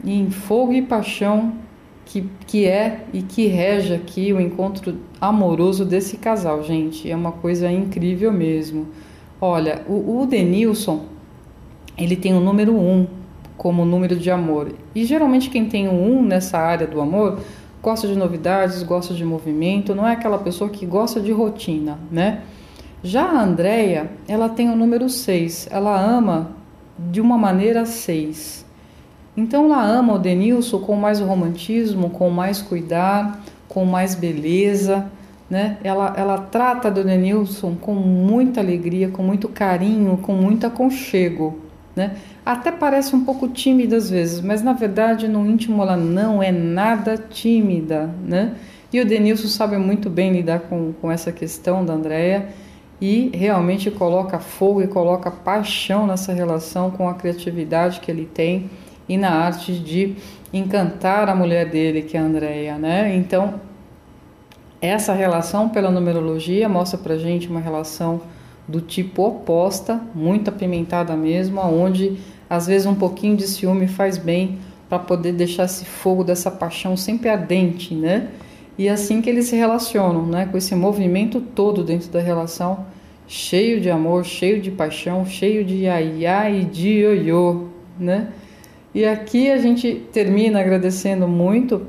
[0.03, 1.55] em fogo e paixão
[2.05, 7.11] que, que é e que rege aqui o encontro amoroso desse casal, gente.
[7.11, 8.87] É uma coisa incrível mesmo.
[9.41, 11.03] Olha, o, o Denilson,
[11.97, 13.07] ele tem o número 1 um
[13.57, 14.71] como número de amor.
[14.95, 17.39] E geralmente quem tem o 1 um nessa área do amor
[17.83, 22.43] gosta de novidades, gosta de movimento, não é aquela pessoa que gosta de rotina, né?
[23.03, 26.51] Já a Andrea, ela tem o número 6, ela ama
[26.97, 28.65] de uma maneira 6.
[29.35, 35.05] Então ela ama o Denilson com mais romantismo, com mais cuidar, com mais beleza,
[35.47, 35.77] né?
[35.83, 41.59] Ela, ela trata do Denilson com muita alegria, com muito carinho, com muito aconchego,
[41.95, 42.15] né?
[42.43, 46.51] Até parece um pouco tímida às vezes, mas na verdade no íntimo ela não é
[46.51, 48.55] nada tímida, né?
[48.91, 52.49] E o Denilson sabe muito bem lidar com, com essa questão da Andrea
[52.99, 58.69] e realmente coloca fogo e coloca paixão nessa relação com a criatividade que ele tem
[59.07, 60.15] e na arte de
[60.51, 63.15] encantar a mulher dele, que é a Andrea, né?
[63.15, 63.61] Então,
[64.81, 68.21] essa relação pela numerologia mostra pra gente uma relação
[68.67, 72.17] do tipo oposta, muito apimentada mesmo, onde
[72.49, 76.95] às vezes um pouquinho de ciúme faz bem para poder deixar esse fogo dessa paixão
[76.97, 78.29] sempre ardente, né?
[78.77, 80.45] E é assim que eles se relacionam, né?
[80.45, 82.85] Com esse movimento todo dentro da relação,
[83.27, 87.67] cheio de amor, cheio de paixão, cheio de iaiá e de ioiô,
[87.99, 88.29] né?
[88.93, 91.87] E aqui a gente termina agradecendo muito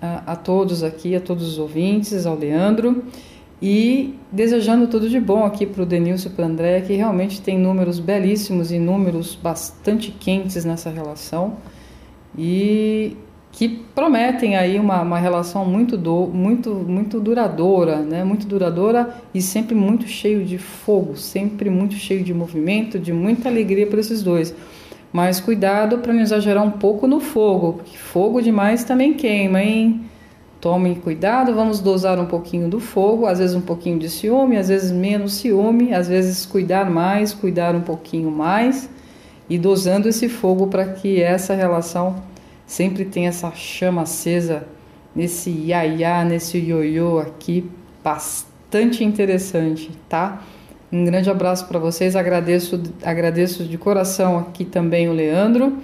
[0.00, 3.04] a, a todos aqui, a todos os ouvintes, ao Leandro
[3.62, 7.58] e desejando tudo de bom aqui para o Denilson e para André, que realmente tem
[7.58, 11.56] números belíssimos e números bastante quentes nessa relação
[12.36, 13.16] e
[13.52, 18.22] que prometem aí uma, uma relação muito, do, muito, muito duradoura, né?
[18.24, 23.48] muito duradoura e sempre muito cheio de fogo, sempre muito cheio de movimento, de muita
[23.48, 24.54] alegria para esses dois.
[25.12, 30.02] Mas cuidado para não exagerar um pouco no fogo, porque fogo demais também queima, hein?
[30.60, 34.68] Tomem cuidado, vamos dosar um pouquinho do fogo, às vezes um pouquinho de ciúme, às
[34.68, 38.88] vezes menos ciúme, às vezes cuidar mais, cuidar um pouquinho mais
[39.48, 42.22] e dosando esse fogo para que essa relação
[42.70, 44.64] sempre tenha essa chama acesa
[45.12, 47.68] nesse iaiá, nesse ioiô aqui,
[48.02, 50.44] bastante interessante, tá?
[50.92, 55.78] Um grande abraço para vocês, agradeço, agradeço de coração aqui também o Leandro.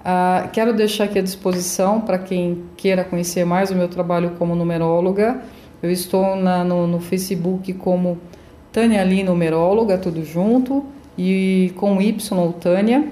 [0.00, 4.54] Uh, quero deixar aqui à disposição para quem queira conhecer mais o meu trabalho como
[4.54, 5.42] numeróloga.
[5.82, 8.18] Eu estou na, no, no, Facebook como
[8.72, 10.82] Tânia Lee Numeróloga, tudo junto,
[11.16, 13.06] e com Y Tânia.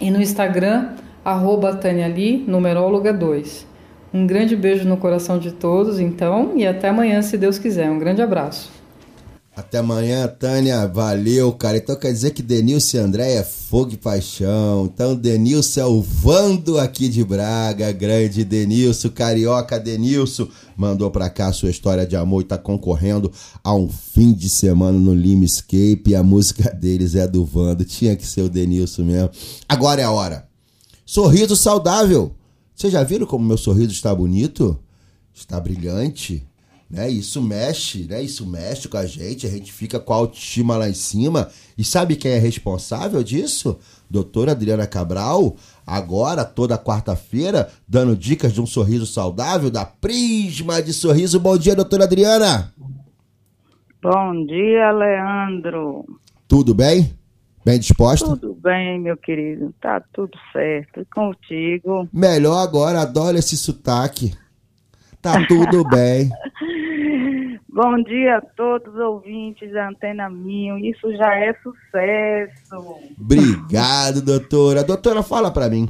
[0.00, 0.92] E no Instagram,
[1.24, 3.66] arroba Tânia Lee, Numeróloga 2.
[4.14, 7.90] Um grande beijo no coração de todos, então, e até amanhã, se Deus quiser.
[7.90, 8.70] Um grande abraço.
[9.54, 10.86] Até amanhã, Tânia.
[10.88, 11.76] Valeu, cara.
[11.76, 14.86] Então quer dizer que Denilson e André é fogo e paixão.
[14.86, 17.92] Então, Denilson é o Vando aqui de Braga.
[17.92, 20.48] Grande Denilson, carioca Denilson.
[20.74, 23.30] Mandou pra cá sua história de amor e tá concorrendo
[23.62, 26.02] a um fim de semana no Limescape.
[26.06, 27.84] E a música deles é do Vando.
[27.84, 29.30] Tinha que ser o Denilson mesmo.
[29.68, 30.51] Agora é a hora.
[31.12, 32.34] Sorriso saudável.
[32.74, 34.78] Vocês já viram como meu sorriso está bonito?
[35.34, 36.46] Está brilhante
[36.92, 37.08] né?
[37.08, 38.22] Isso mexe, né?
[38.22, 41.48] Isso mexe com a gente, a gente fica com a autoestima lá em cima.
[41.76, 43.78] E sabe quem é responsável disso?
[44.10, 45.56] Doutora Adriana Cabral,
[45.86, 51.40] agora toda quarta-feira, dando dicas de um sorriso saudável da Prisma de Sorriso.
[51.40, 52.74] Bom dia, doutora Adriana.
[54.02, 56.04] Bom dia, Leandro.
[56.46, 57.21] Tudo bem?
[57.64, 58.26] Bem disposta?
[58.26, 59.72] Tudo bem, meu querido.
[59.80, 61.00] Tá tudo certo.
[61.00, 62.08] E contigo?
[62.12, 64.34] Melhor agora, adoro esse sotaque.
[65.20, 66.28] Tá tudo bem.
[67.68, 70.76] Bom dia a todos os ouvintes da Antena Minho.
[70.76, 72.96] Isso já é sucesso.
[73.18, 74.82] Obrigado, doutora.
[74.82, 75.88] Doutora, fala para mim,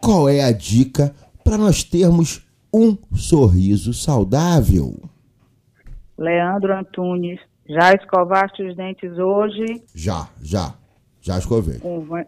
[0.00, 1.12] qual é a dica
[1.42, 4.94] para nós termos um sorriso saudável?
[6.16, 9.82] Leandro Antunes, já escovaste os dentes hoje?
[9.94, 10.74] Já, já.
[11.28, 11.78] Já escovei.
[11.78, 12.26] Come-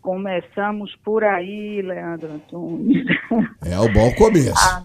[0.00, 3.04] Começamos por aí, Leandro Antunes.
[3.62, 4.54] É o bom começo.
[4.56, 4.82] A,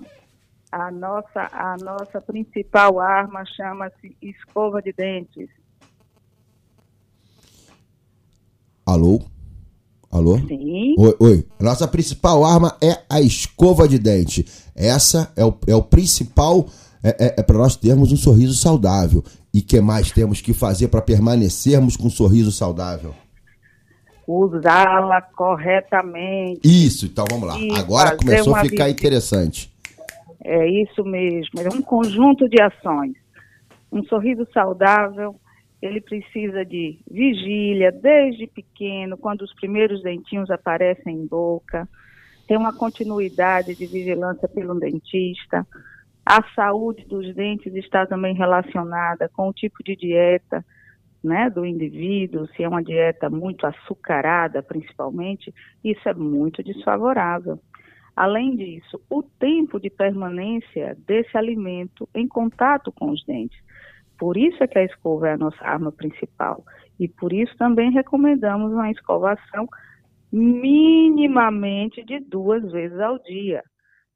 [0.74, 5.47] a nossa, a nossa principal arma chama-se escova de dentes.
[8.86, 9.22] Alô?
[10.12, 10.38] Alô?
[10.39, 10.95] Sim.
[10.97, 11.47] Oi, oi.
[11.62, 14.45] Nossa principal arma é a escova de dente.
[14.76, 16.68] Essa é o, é o principal.
[17.01, 19.24] É, é, para nós termos um sorriso saudável.
[19.53, 23.16] E que mais temos que fazer para permanecermos com um sorriso saudável?
[24.28, 26.61] Usá-la corretamente.
[26.63, 27.55] Isso, então vamos lá.
[27.78, 29.71] Agora começou a ficar interessante.
[30.43, 33.13] É isso mesmo, é um conjunto de ações.
[33.91, 35.36] Um sorriso saudável,
[35.82, 41.88] ele precisa de vigília desde pequeno, quando os primeiros dentinhos aparecem em boca,
[42.47, 45.65] tem uma continuidade de vigilância pelo dentista.
[46.26, 50.63] A saúde dos dentes está também relacionada com o tipo de dieta
[51.26, 55.53] né, do indivíduo, se é uma dieta muito açucarada, principalmente,
[55.84, 57.59] isso é muito desfavorável.
[58.15, 63.59] Além disso, o tempo de permanência desse alimento em contato com os dentes.
[64.17, 66.63] Por isso é que a escova é a nossa arma principal.
[66.97, 69.67] E por isso também recomendamos uma escovação
[70.32, 73.61] minimamente de duas vezes ao dia,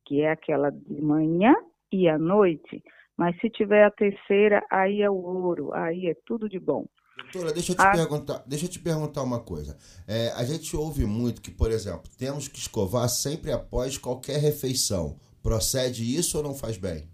[0.05, 1.53] que é aquela de manhã
[1.91, 2.81] e à noite.
[3.17, 6.85] Mas se tiver a terceira, aí é o ouro, aí é tudo de bom.
[7.31, 7.91] Doutora, deixa eu te Ah.
[7.91, 9.77] perguntar, deixa eu te perguntar uma coisa.
[10.07, 15.15] É, a gente ouve muito que, por exemplo, temos que escovar sempre após qualquer refeição.
[15.43, 17.07] Procede isso ou não faz bem?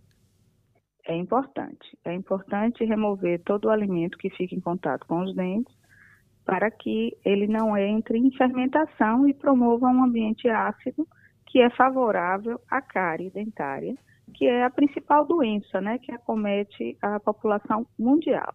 [1.07, 1.97] É importante.
[2.05, 5.74] É importante remover todo o alimento que fica em contato com os dentes
[6.45, 11.07] para que ele não entre em fermentação e promova um ambiente ácido
[11.47, 13.95] que é favorável à cárie dentária,
[14.34, 18.53] que é a principal doença, né, que acomete a população mundial.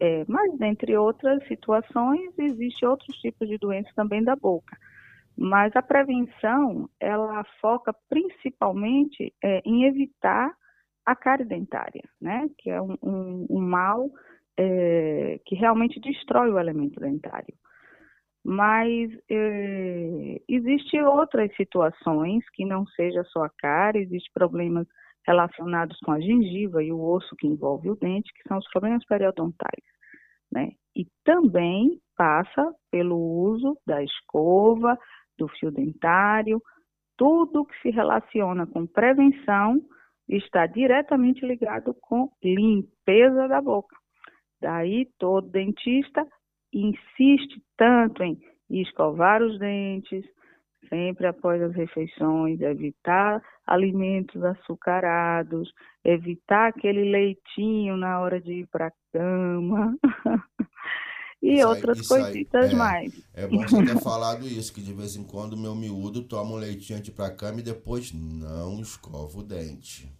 [0.00, 4.76] É, mas, dentre outras situações, existem outros tipos de doenças também da boca.
[5.36, 10.52] Mas a prevenção, ela foca principalmente é, em evitar
[11.06, 12.48] a cárie dentária, né?
[12.58, 14.10] Que é um, um- um mal
[14.58, 17.54] é, que realmente destrói o elemento dentário.
[18.44, 24.86] Mas é, existem outras situações que não seja só a cárie, existem problemas
[25.28, 29.04] relacionados com a gengiva e o osso que envolve o dente, que são os problemas
[29.04, 29.84] periodontais,
[30.50, 30.70] né?
[30.96, 34.98] E também passa pelo uso da escova,
[35.38, 36.60] do fio dentário,
[37.16, 39.78] tudo que se relaciona com prevenção
[40.26, 43.94] está diretamente ligado com limpeza da boca.
[44.60, 46.26] Daí todo dentista
[46.72, 48.38] insiste tanto em
[48.70, 50.24] escovar os dentes
[50.88, 55.72] sempre após as refeições, evitar alimentos açucarados,
[56.04, 59.96] evitar aquele leitinho na hora de ir para a cama.
[61.42, 63.12] e Isso aí- outras aí, coisitas é, mais.
[63.34, 66.56] É bom você ter falado isso, que de vez em quando meu miúdo toma um
[66.56, 70.10] leitinho antes pra cama e depois não escova o dente.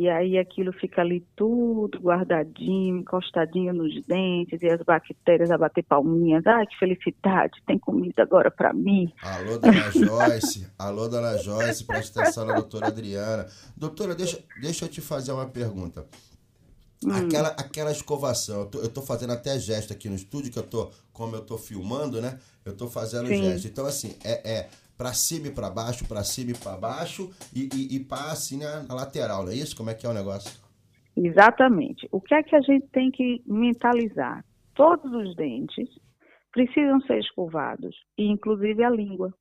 [0.00, 5.82] E aí aquilo fica ali tudo guardadinho, encostadinho nos dentes, e as bactérias a bater
[5.82, 6.42] palminhas.
[6.46, 9.12] Ai, que felicidade, tem comida agora para mim.
[9.20, 10.66] Alô, dona Joyce.
[10.78, 13.46] Alô, dona Joyce, presta atenção na doutora Adriana.
[13.76, 16.06] Doutora, deixa, deixa eu te fazer uma pergunta.
[17.04, 17.12] Hum.
[17.12, 20.62] Aquela, aquela escovação, eu tô, eu tô fazendo até gesto aqui no estúdio, que eu
[20.62, 22.38] tô, como eu tô filmando, né?
[22.64, 23.36] Eu tô fazendo Sim.
[23.36, 23.66] gesto.
[23.66, 24.68] Então, assim, é, é
[25.00, 28.58] pra cima e pra baixo, pra cima e pra baixo, e, e, e pá, assim,
[28.58, 29.74] na, na lateral, não é isso?
[29.74, 30.60] Como é que é o negócio?
[31.16, 32.06] Exatamente.
[32.12, 34.44] O que é que a gente tem que mentalizar?
[34.74, 35.88] Todos os dentes
[36.52, 39.32] precisam ser escovados, inclusive a língua.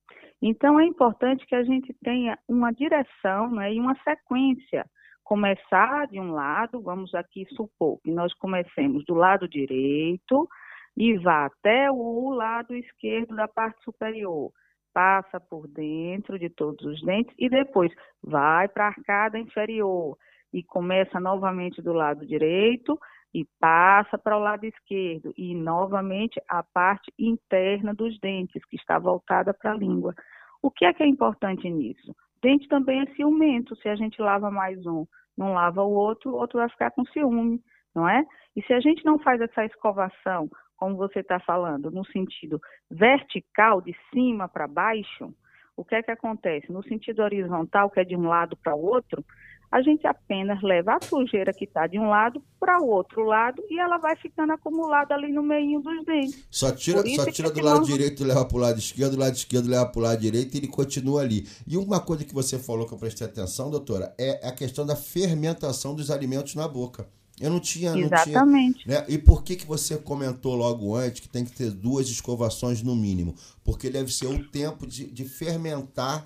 [0.41, 4.85] Então é importante que a gente tenha uma direção né, e uma sequência.
[5.25, 10.47] Começar de um lado, vamos aqui supor que nós comecemos do lado direito
[10.95, 14.53] e vá até o lado esquerdo da parte superior.
[14.99, 17.89] Passa por dentro de todos os dentes e depois
[18.21, 20.17] vai para a arcada inferior
[20.51, 22.99] e começa novamente do lado direito
[23.33, 28.99] e passa para o lado esquerdo e novamente a parte interna dos dentes que está
[28.99, 30.13] voltada para a língua.
[30.61, 32.13] O que é que é importante nisso?
[32.41, 33.77] Dente também é ciumento.
[33.77, 35.05] Se a gente lava mais um,
[35.37, 37.61] não lava o outro, o outro vai ficar com ciúme,
[37.95, 38.25] não é?
[38.53, 40.49] E se a gente não faz essa escovação,
[40.79, 45.33] como você está falando, no sentido vertical, de cima para baixo,
[45.75, 46.71] o que é que acontece?
[46.71, 49.23] No sentido horizontal, que é de um lado para o outro,
[49.71, 53.61] a gente apenas leva a sujeira que está de um lado para o outro lado
[53.69, 56.47] e ela vai ficando acumulada ali no meio dos dentes.
[56.49, 59.19] Só tira, só tira do esse lado novo- direito e leva pro lado esquerdo, do
[59.19, 61.43] lado esquerdo leva pro lado direito e ele continua ali.
[61.67, 64.95] E uma coisa que você falou que eu prestei atenção, doutora, é a questão da
[64.95, 67.07] fermentação dos alimentos na boca.
[67.39, 67.91] Eu não tinha.
[67.91, 68.83] Não Exatamente.
[68.83, 69.05] Tinha, né?
[69.07, 72.95] E por que, que você comentou logo antes que tem que ter duas escovações no
[72.95, 73.33] mínimo?
[73.63, 76.25] Porque deve ser o tempo de, de fermentar,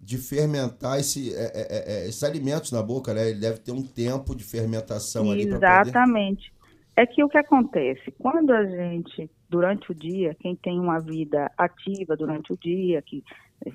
[0.00, 3.30] de fermentar esse, é, é, é, esses alimentos na boca, né?
[3.30, 5.90] Ele deve ter um tempo de fermentação ali para poder.
[5.90, 6.52] Exatamente.
[6.94, 11.50] É que o que acontece, quando a gente, durante o dia, quem tem uma vida
[11.56, 13.24] ativa durante o dia, que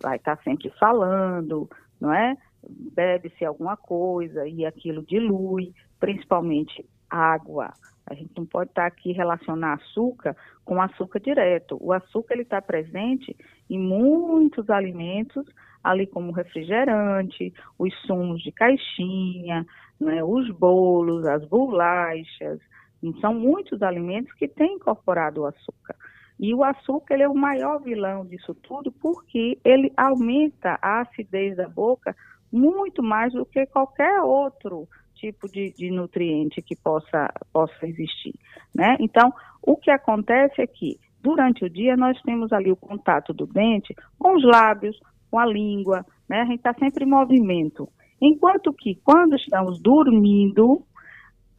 [0.01, 1.67] vai estar sempre falando,
[1.99, 2.35] não é?
[2.69, 7.73] Bebe-se alguma coisa e aquilo dilui, principalmente água.
[8.05, 11.77] A gente não pode estar aqui relacionar açúcar com açúcar direto.
[11.81, 13.35] O açúcar ele está presente
[13.69, 15.45] em muitos alimentos,
[15.83, 19.65] ali como refrigerante, os sumos de caixinha,
[19.99, 22.59] né, os bolos, as bolachas.
[23.03, 25.95] E São muitos alimentos que têm incorporado o açúcar.
[26.39, 31.57] E o açúcar ele é o maior vilão disso tudo porque ele aumenta a acidez
[31.57, 32.15] da boca
[32.51, 34.87] muito mais do que qualquer outro
[35.17, 38.33] tipo de, de nutriente que possa, possa existir.
[38.73, 38.95] Né?
[38.99, 43.45] Então, o que acontece é que durante o dia nós temos ali o contato do
[43.45, 44.97] dente com os lábios,
[45.29, 46.41] com a língua, né?
[46.41, 47.89] a gente está sempre em movimento.
[48.21, 50.83] Enquanto que quando estamos dormindo,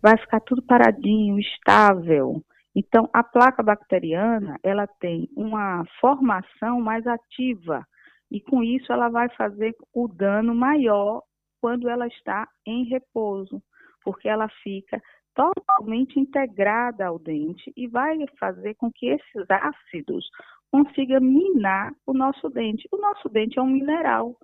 [0.02, 2.42] vai ficar tudo paradinho, estável.
[2.74, 7.84] Então, a placa bacteriana, ela tem uma formação mais ativa
[8.30, 11.22] e com isso ela vai fazer o dano maior
[11.60, 13.62] quando ela está em repouso.
[14.04, 15.02] porque ela fica
[15.34, 20.28] totalmente integrada ao dente e vai fazer com que esses ácidos
[20.70, 22.88] consigam minar o nosso dente.
[22.90, 24.36] O nosso dente é um mineral,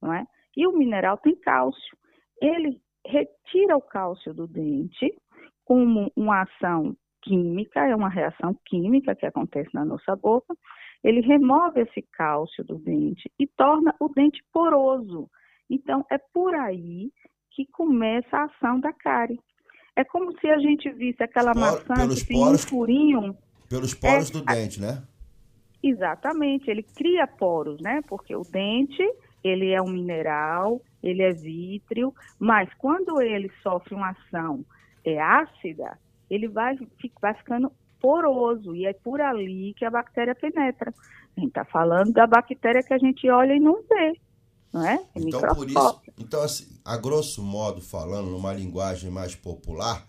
[0.00, 0.24] não é?
[0.56, 1.96] E o mineral tem cálcio.
[2.40, 5.14] Ele retira o cálcio do dente
[5.64, 10.54] como uma ação química, é uma reação química que acontece na nossa boca.
[11.04, 15.28] Ele remove esse cálcio do dente e torna o dente poroso.
[15.70, 17.10] Então, é por aí
[17.50, 19.38] que começa a ação da cárie.
[19.96, 23.36] É como se a gente visse aquela maçã que tem um poros- furinho.
[23.68, 25.02] Pelos poros É, do dente, né?
[25.82, 28.00] Exatamente, ele cria poros, né?
[28.08, 29.02] Porque o dente,
[29.44, 34.64] ele é um mineral, ele é vítreo, mas quando ele sofre uma ação
[35.04, 35.98] é, ácida,
[36.28, 36.76] ele vai,
[37.20, 40.92] vai ficando poroso e é por ali que a bactéria penetra.
[41.36, 44.14] A gente está falando da bactéria que a gente olha e não vê,
[44.72, 44.94] não é?
[44.94, 50.06] É Então, por isso, então, assim, a grosso modo falando, numa linguagem mais popular,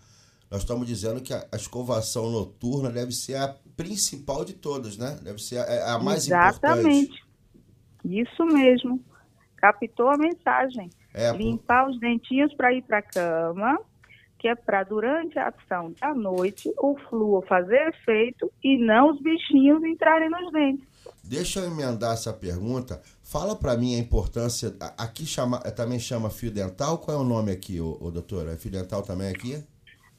[0.50, 5.18] nós estamos dizendo que a, a escovação noturna deve ser a principal de todas, né?
[5.22, 6.56] Deve ser a, a mais importante.
[6.56, 7.24] Exatamente.
[8.04, 9.00] Isso mesmo.
[9.56, 10.90] Captou a mensagem.
[11.14, 13.78] É, Limpar os dentinhos para ir para a cama,
[14.38, 19.20] que é para durante a ação da noite o flúor fazer efeito e não os
[19.20, 20.89] bichinhos entrarem nos dentes.
[21.22, 23.00] Deixa eu emendar essa pergunta.
[23.22, 24.74] Fala para mim a importância.
[24.98, 26.98] Aqui chama, também chama fio dental.
[26.98, 28.52] Qual é o nome aqui, ô, ô, doutora?
[28.52, 29.62] É fio dental também aqui?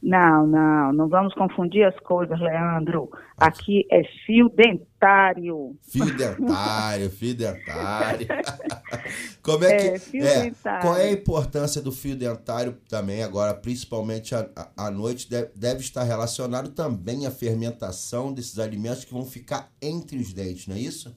[0.01, 3.09] Não, não, não vamos confundir as coisas, Leandro.
[3.37, 5.77] Aqui é fio dentário.
[5.83, 8.27] Fio dentário, fio dentário.
[9.43, 10.81] Como é que É, fio é, dentário.
[10.81, 15.51] Qual é a importância do fio dentário também agora, principalmente à, à- à noite, deve,
[15.55, 20.75] deve estar relacionado também à fermentação desses alimentos que vão ficar entre os dentes, não
[20.75, 21.15] é isso?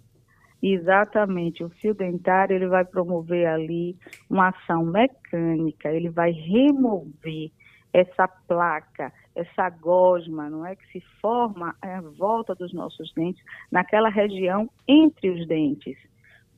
[0.63, 3.99] Exatamente, o fio dentário ele vai promover ali
[4.31, 7.51] uma ação mecânica, ele vai remover
[7.95, 13.41] essa placa, essa gosma, não é que se forma à volta dos nossos dentes,
[13.71, 15.97] naquela região entre os dentes,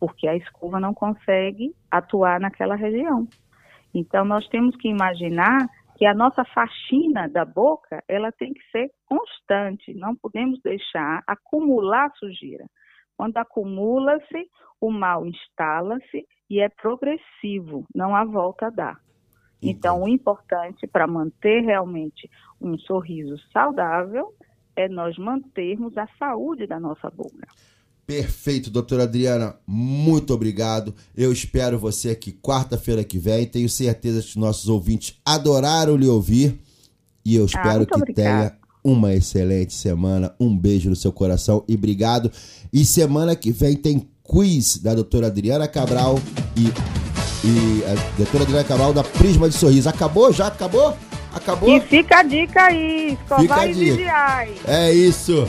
[0.00, 3.28] porque a escova não consegue atuar naquela região.
[3.94, 8.90] Então nós temos que imaginar que a nossa faxina da boca, ela tem que ser
[9.04, 12.64] constante, não podemos deixar acumular sujeira.
[13.14, 19.05] Quando acumula-se, o mal instala-se e é progressivo, não há volta a dar.
[19.60, 22.30] Então, o importante para manter realmente
[22.60, 24.32] um sorriso saudável
[24.76, 27.46] é nós mantermos a saúde da nossa boca.
[28.06, 30.94] Perfeito, doutora Adriana, muito obrigado.
[31.16, 33.46] Eu espero você aqui quarta-feira que vem.
[33.46, 36.56] Tenho certeza que os nossos ouvintes adoraram lhe ouvir.
[37.24, 40.32] E eu espero Ah, que tenha uma excelente semana.
[40.38, 42.30] Um beijo no seu coração e obrigado.
[42.72, 46.14] E semana que vem tem quiz da doutora Adriana Cabral
[46.56, 46.70] e,
[47.46, 49.88] e a doutora Adriana Cabral da Prisma de Sorriso.
[49.88, 50.32] Acabou?
[50.32, 50.96] Já acabou?
[51.32, 51.68] Acabou?
[51.76, 54.48] E fica a dica aí, escovar e vigiar.
[54.66, 55.46] É isso.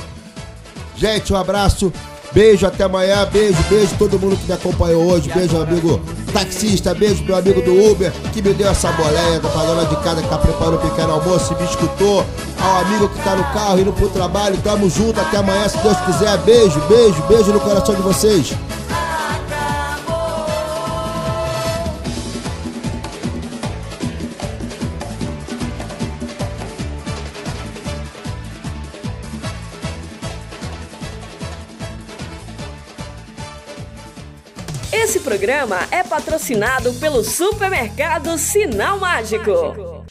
[0.96, 1.92] Gente, um abraço.
[2.32, 3.26] Beijo, até amanhã.
[3.32, 5.30] Beijo, beijo todo mundo que me acompanhou hoje.
[5.34, 6.02] Beijo, meu amigo
[6.34, 6.94] taxista.
[6.94, 9.40] Beijo, meu amigo do Uber que me deu essa boleia.
[9.40, 12.26] Da dona de casa que tá preparando o pequeno almoço e me escutou.
[12.60, 14.58] Ao amigo que tá no carro indo pro trabalho.
[14.64, 15.20] Tamo junto.
[15.20, 16.38] Até amanhã, se Deus quiser.
[16.40, 18.54] Beijo, beijo, beijo no coração de vocês.
[35.38, 39.52] Programa é patrocinado pelo supermercado Sinal Mágico.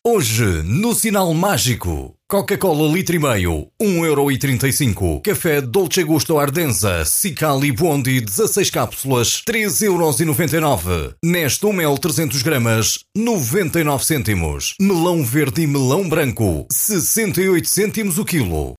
[0.04, 5.22] Hoje, no Sinal Mágico, Coca-Cola litro e meio, 1,35€.
[5.22, 11.14] Café Dolce Gusto Ardenza, Cicali Bondi, 16 cápsulas, 3,99€.
[11.24, 14.74] Nesто Mel 300 gramas, 99 cêntimos.
[14.80, 18.74] Melão verde e melão branco, 68 cêntimos o quilo.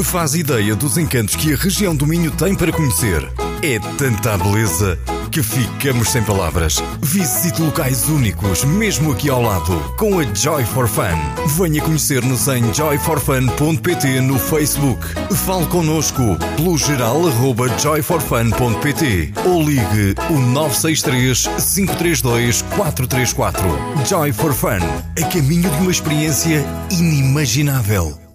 [0.00, 3.22] Faz ideia dos encantos que a região do Minho tem para conhecer.
[3.62, 4.98] É tanta beleza
[5.28, 6.82] que ficamos sem palavras.
[7.00, 11.18] Visite locais únicos, mesmo aqui ao lado, com a Joy for Fun.
[11.56, 15.06] Venha conhecer-nos em joyforfun.pt no Facebook.
[15.46, 16.22] Fale connosco
[16.56, 23.62] pelo geral arroba joyforfun.pt ou ligue o 963 532 434.
[24.06, 24.78] Joy for Fun,
[25.20, 28.27] a caminho de uma experiência inimaginável.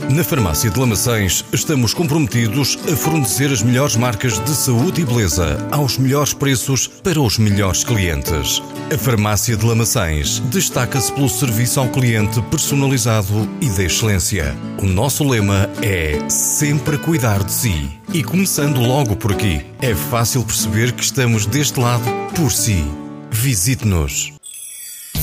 [0.09, 5.59] Na Farmácia de Lamaçães estamos comprometidos a fornecer as melhores marcas de saúde e beleza
[5.71, 8.63] aos melhores preços para os melhores clientes.
[8.93, 14.57] A Farmácia de Lamaçães destaca-se pelo serviço ao cliente personalizado e de excelência.
[14.83, 17.91] O nosso lema é sempre cuidar de si.
[18.11, 22.83] E começando logo por aqui, é fácil perceber que estamos deste lado por si.
[23.31, 24.38] Visite-nos.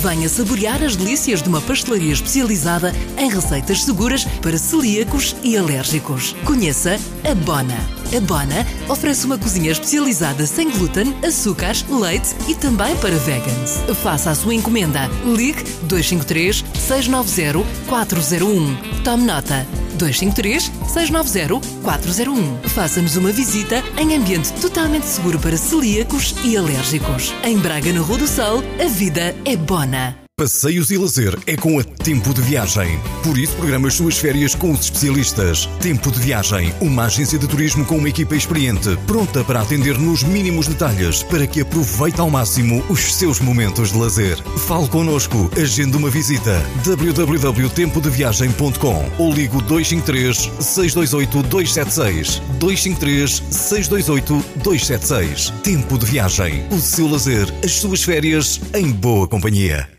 [0.02, 6.36] Venha saborear as delícias de uma pastelaria especializada em receitas seguras para celíacos e alérgicos.
[6.46, 7.78] Conheça a Bona.
[8.16, 13.80] A Bona oferece uma cozinha especializada sem glúten, açúcares, leite e também para vegans.
[14.04, 15.10] Faça a sua encomenda.
[15.26, 19.04] Ligue 253 690 401.
[19.04, 19.85] Tome nota.
[19.96, 22.70] 253 690 401.
[22.70, 27.34] Faça-nos uma visita em ambiente totalmente seguro para celíacos e alérgicos.
[27.44, 30.25] Em Braga, na Rua do Sol, a vida é bona.
[30.38, 33.00] Passeios e lazer é com a Tempo de Viagem.
[33.24, 35.66] Por isso, programa as suas férias com os especialistas.
[35.80, 40.24] Tempo de Viagem, uma agência de turismo com uma equipa experiente, pronta para atender nos
[40.24, 44.38] mínimos detalhes para que aproveite ao máximo os seus momentos de lazer.
[44.68, 46.62] Fale connosco, agende uma visita.
[46.84, 55.54] www.tempodeviagem.com ou ligo 253 628 276 253 628 276.
[55.64, 59.95] Tempo de Viagem, o seu lazer, as suas férias em boa companhia.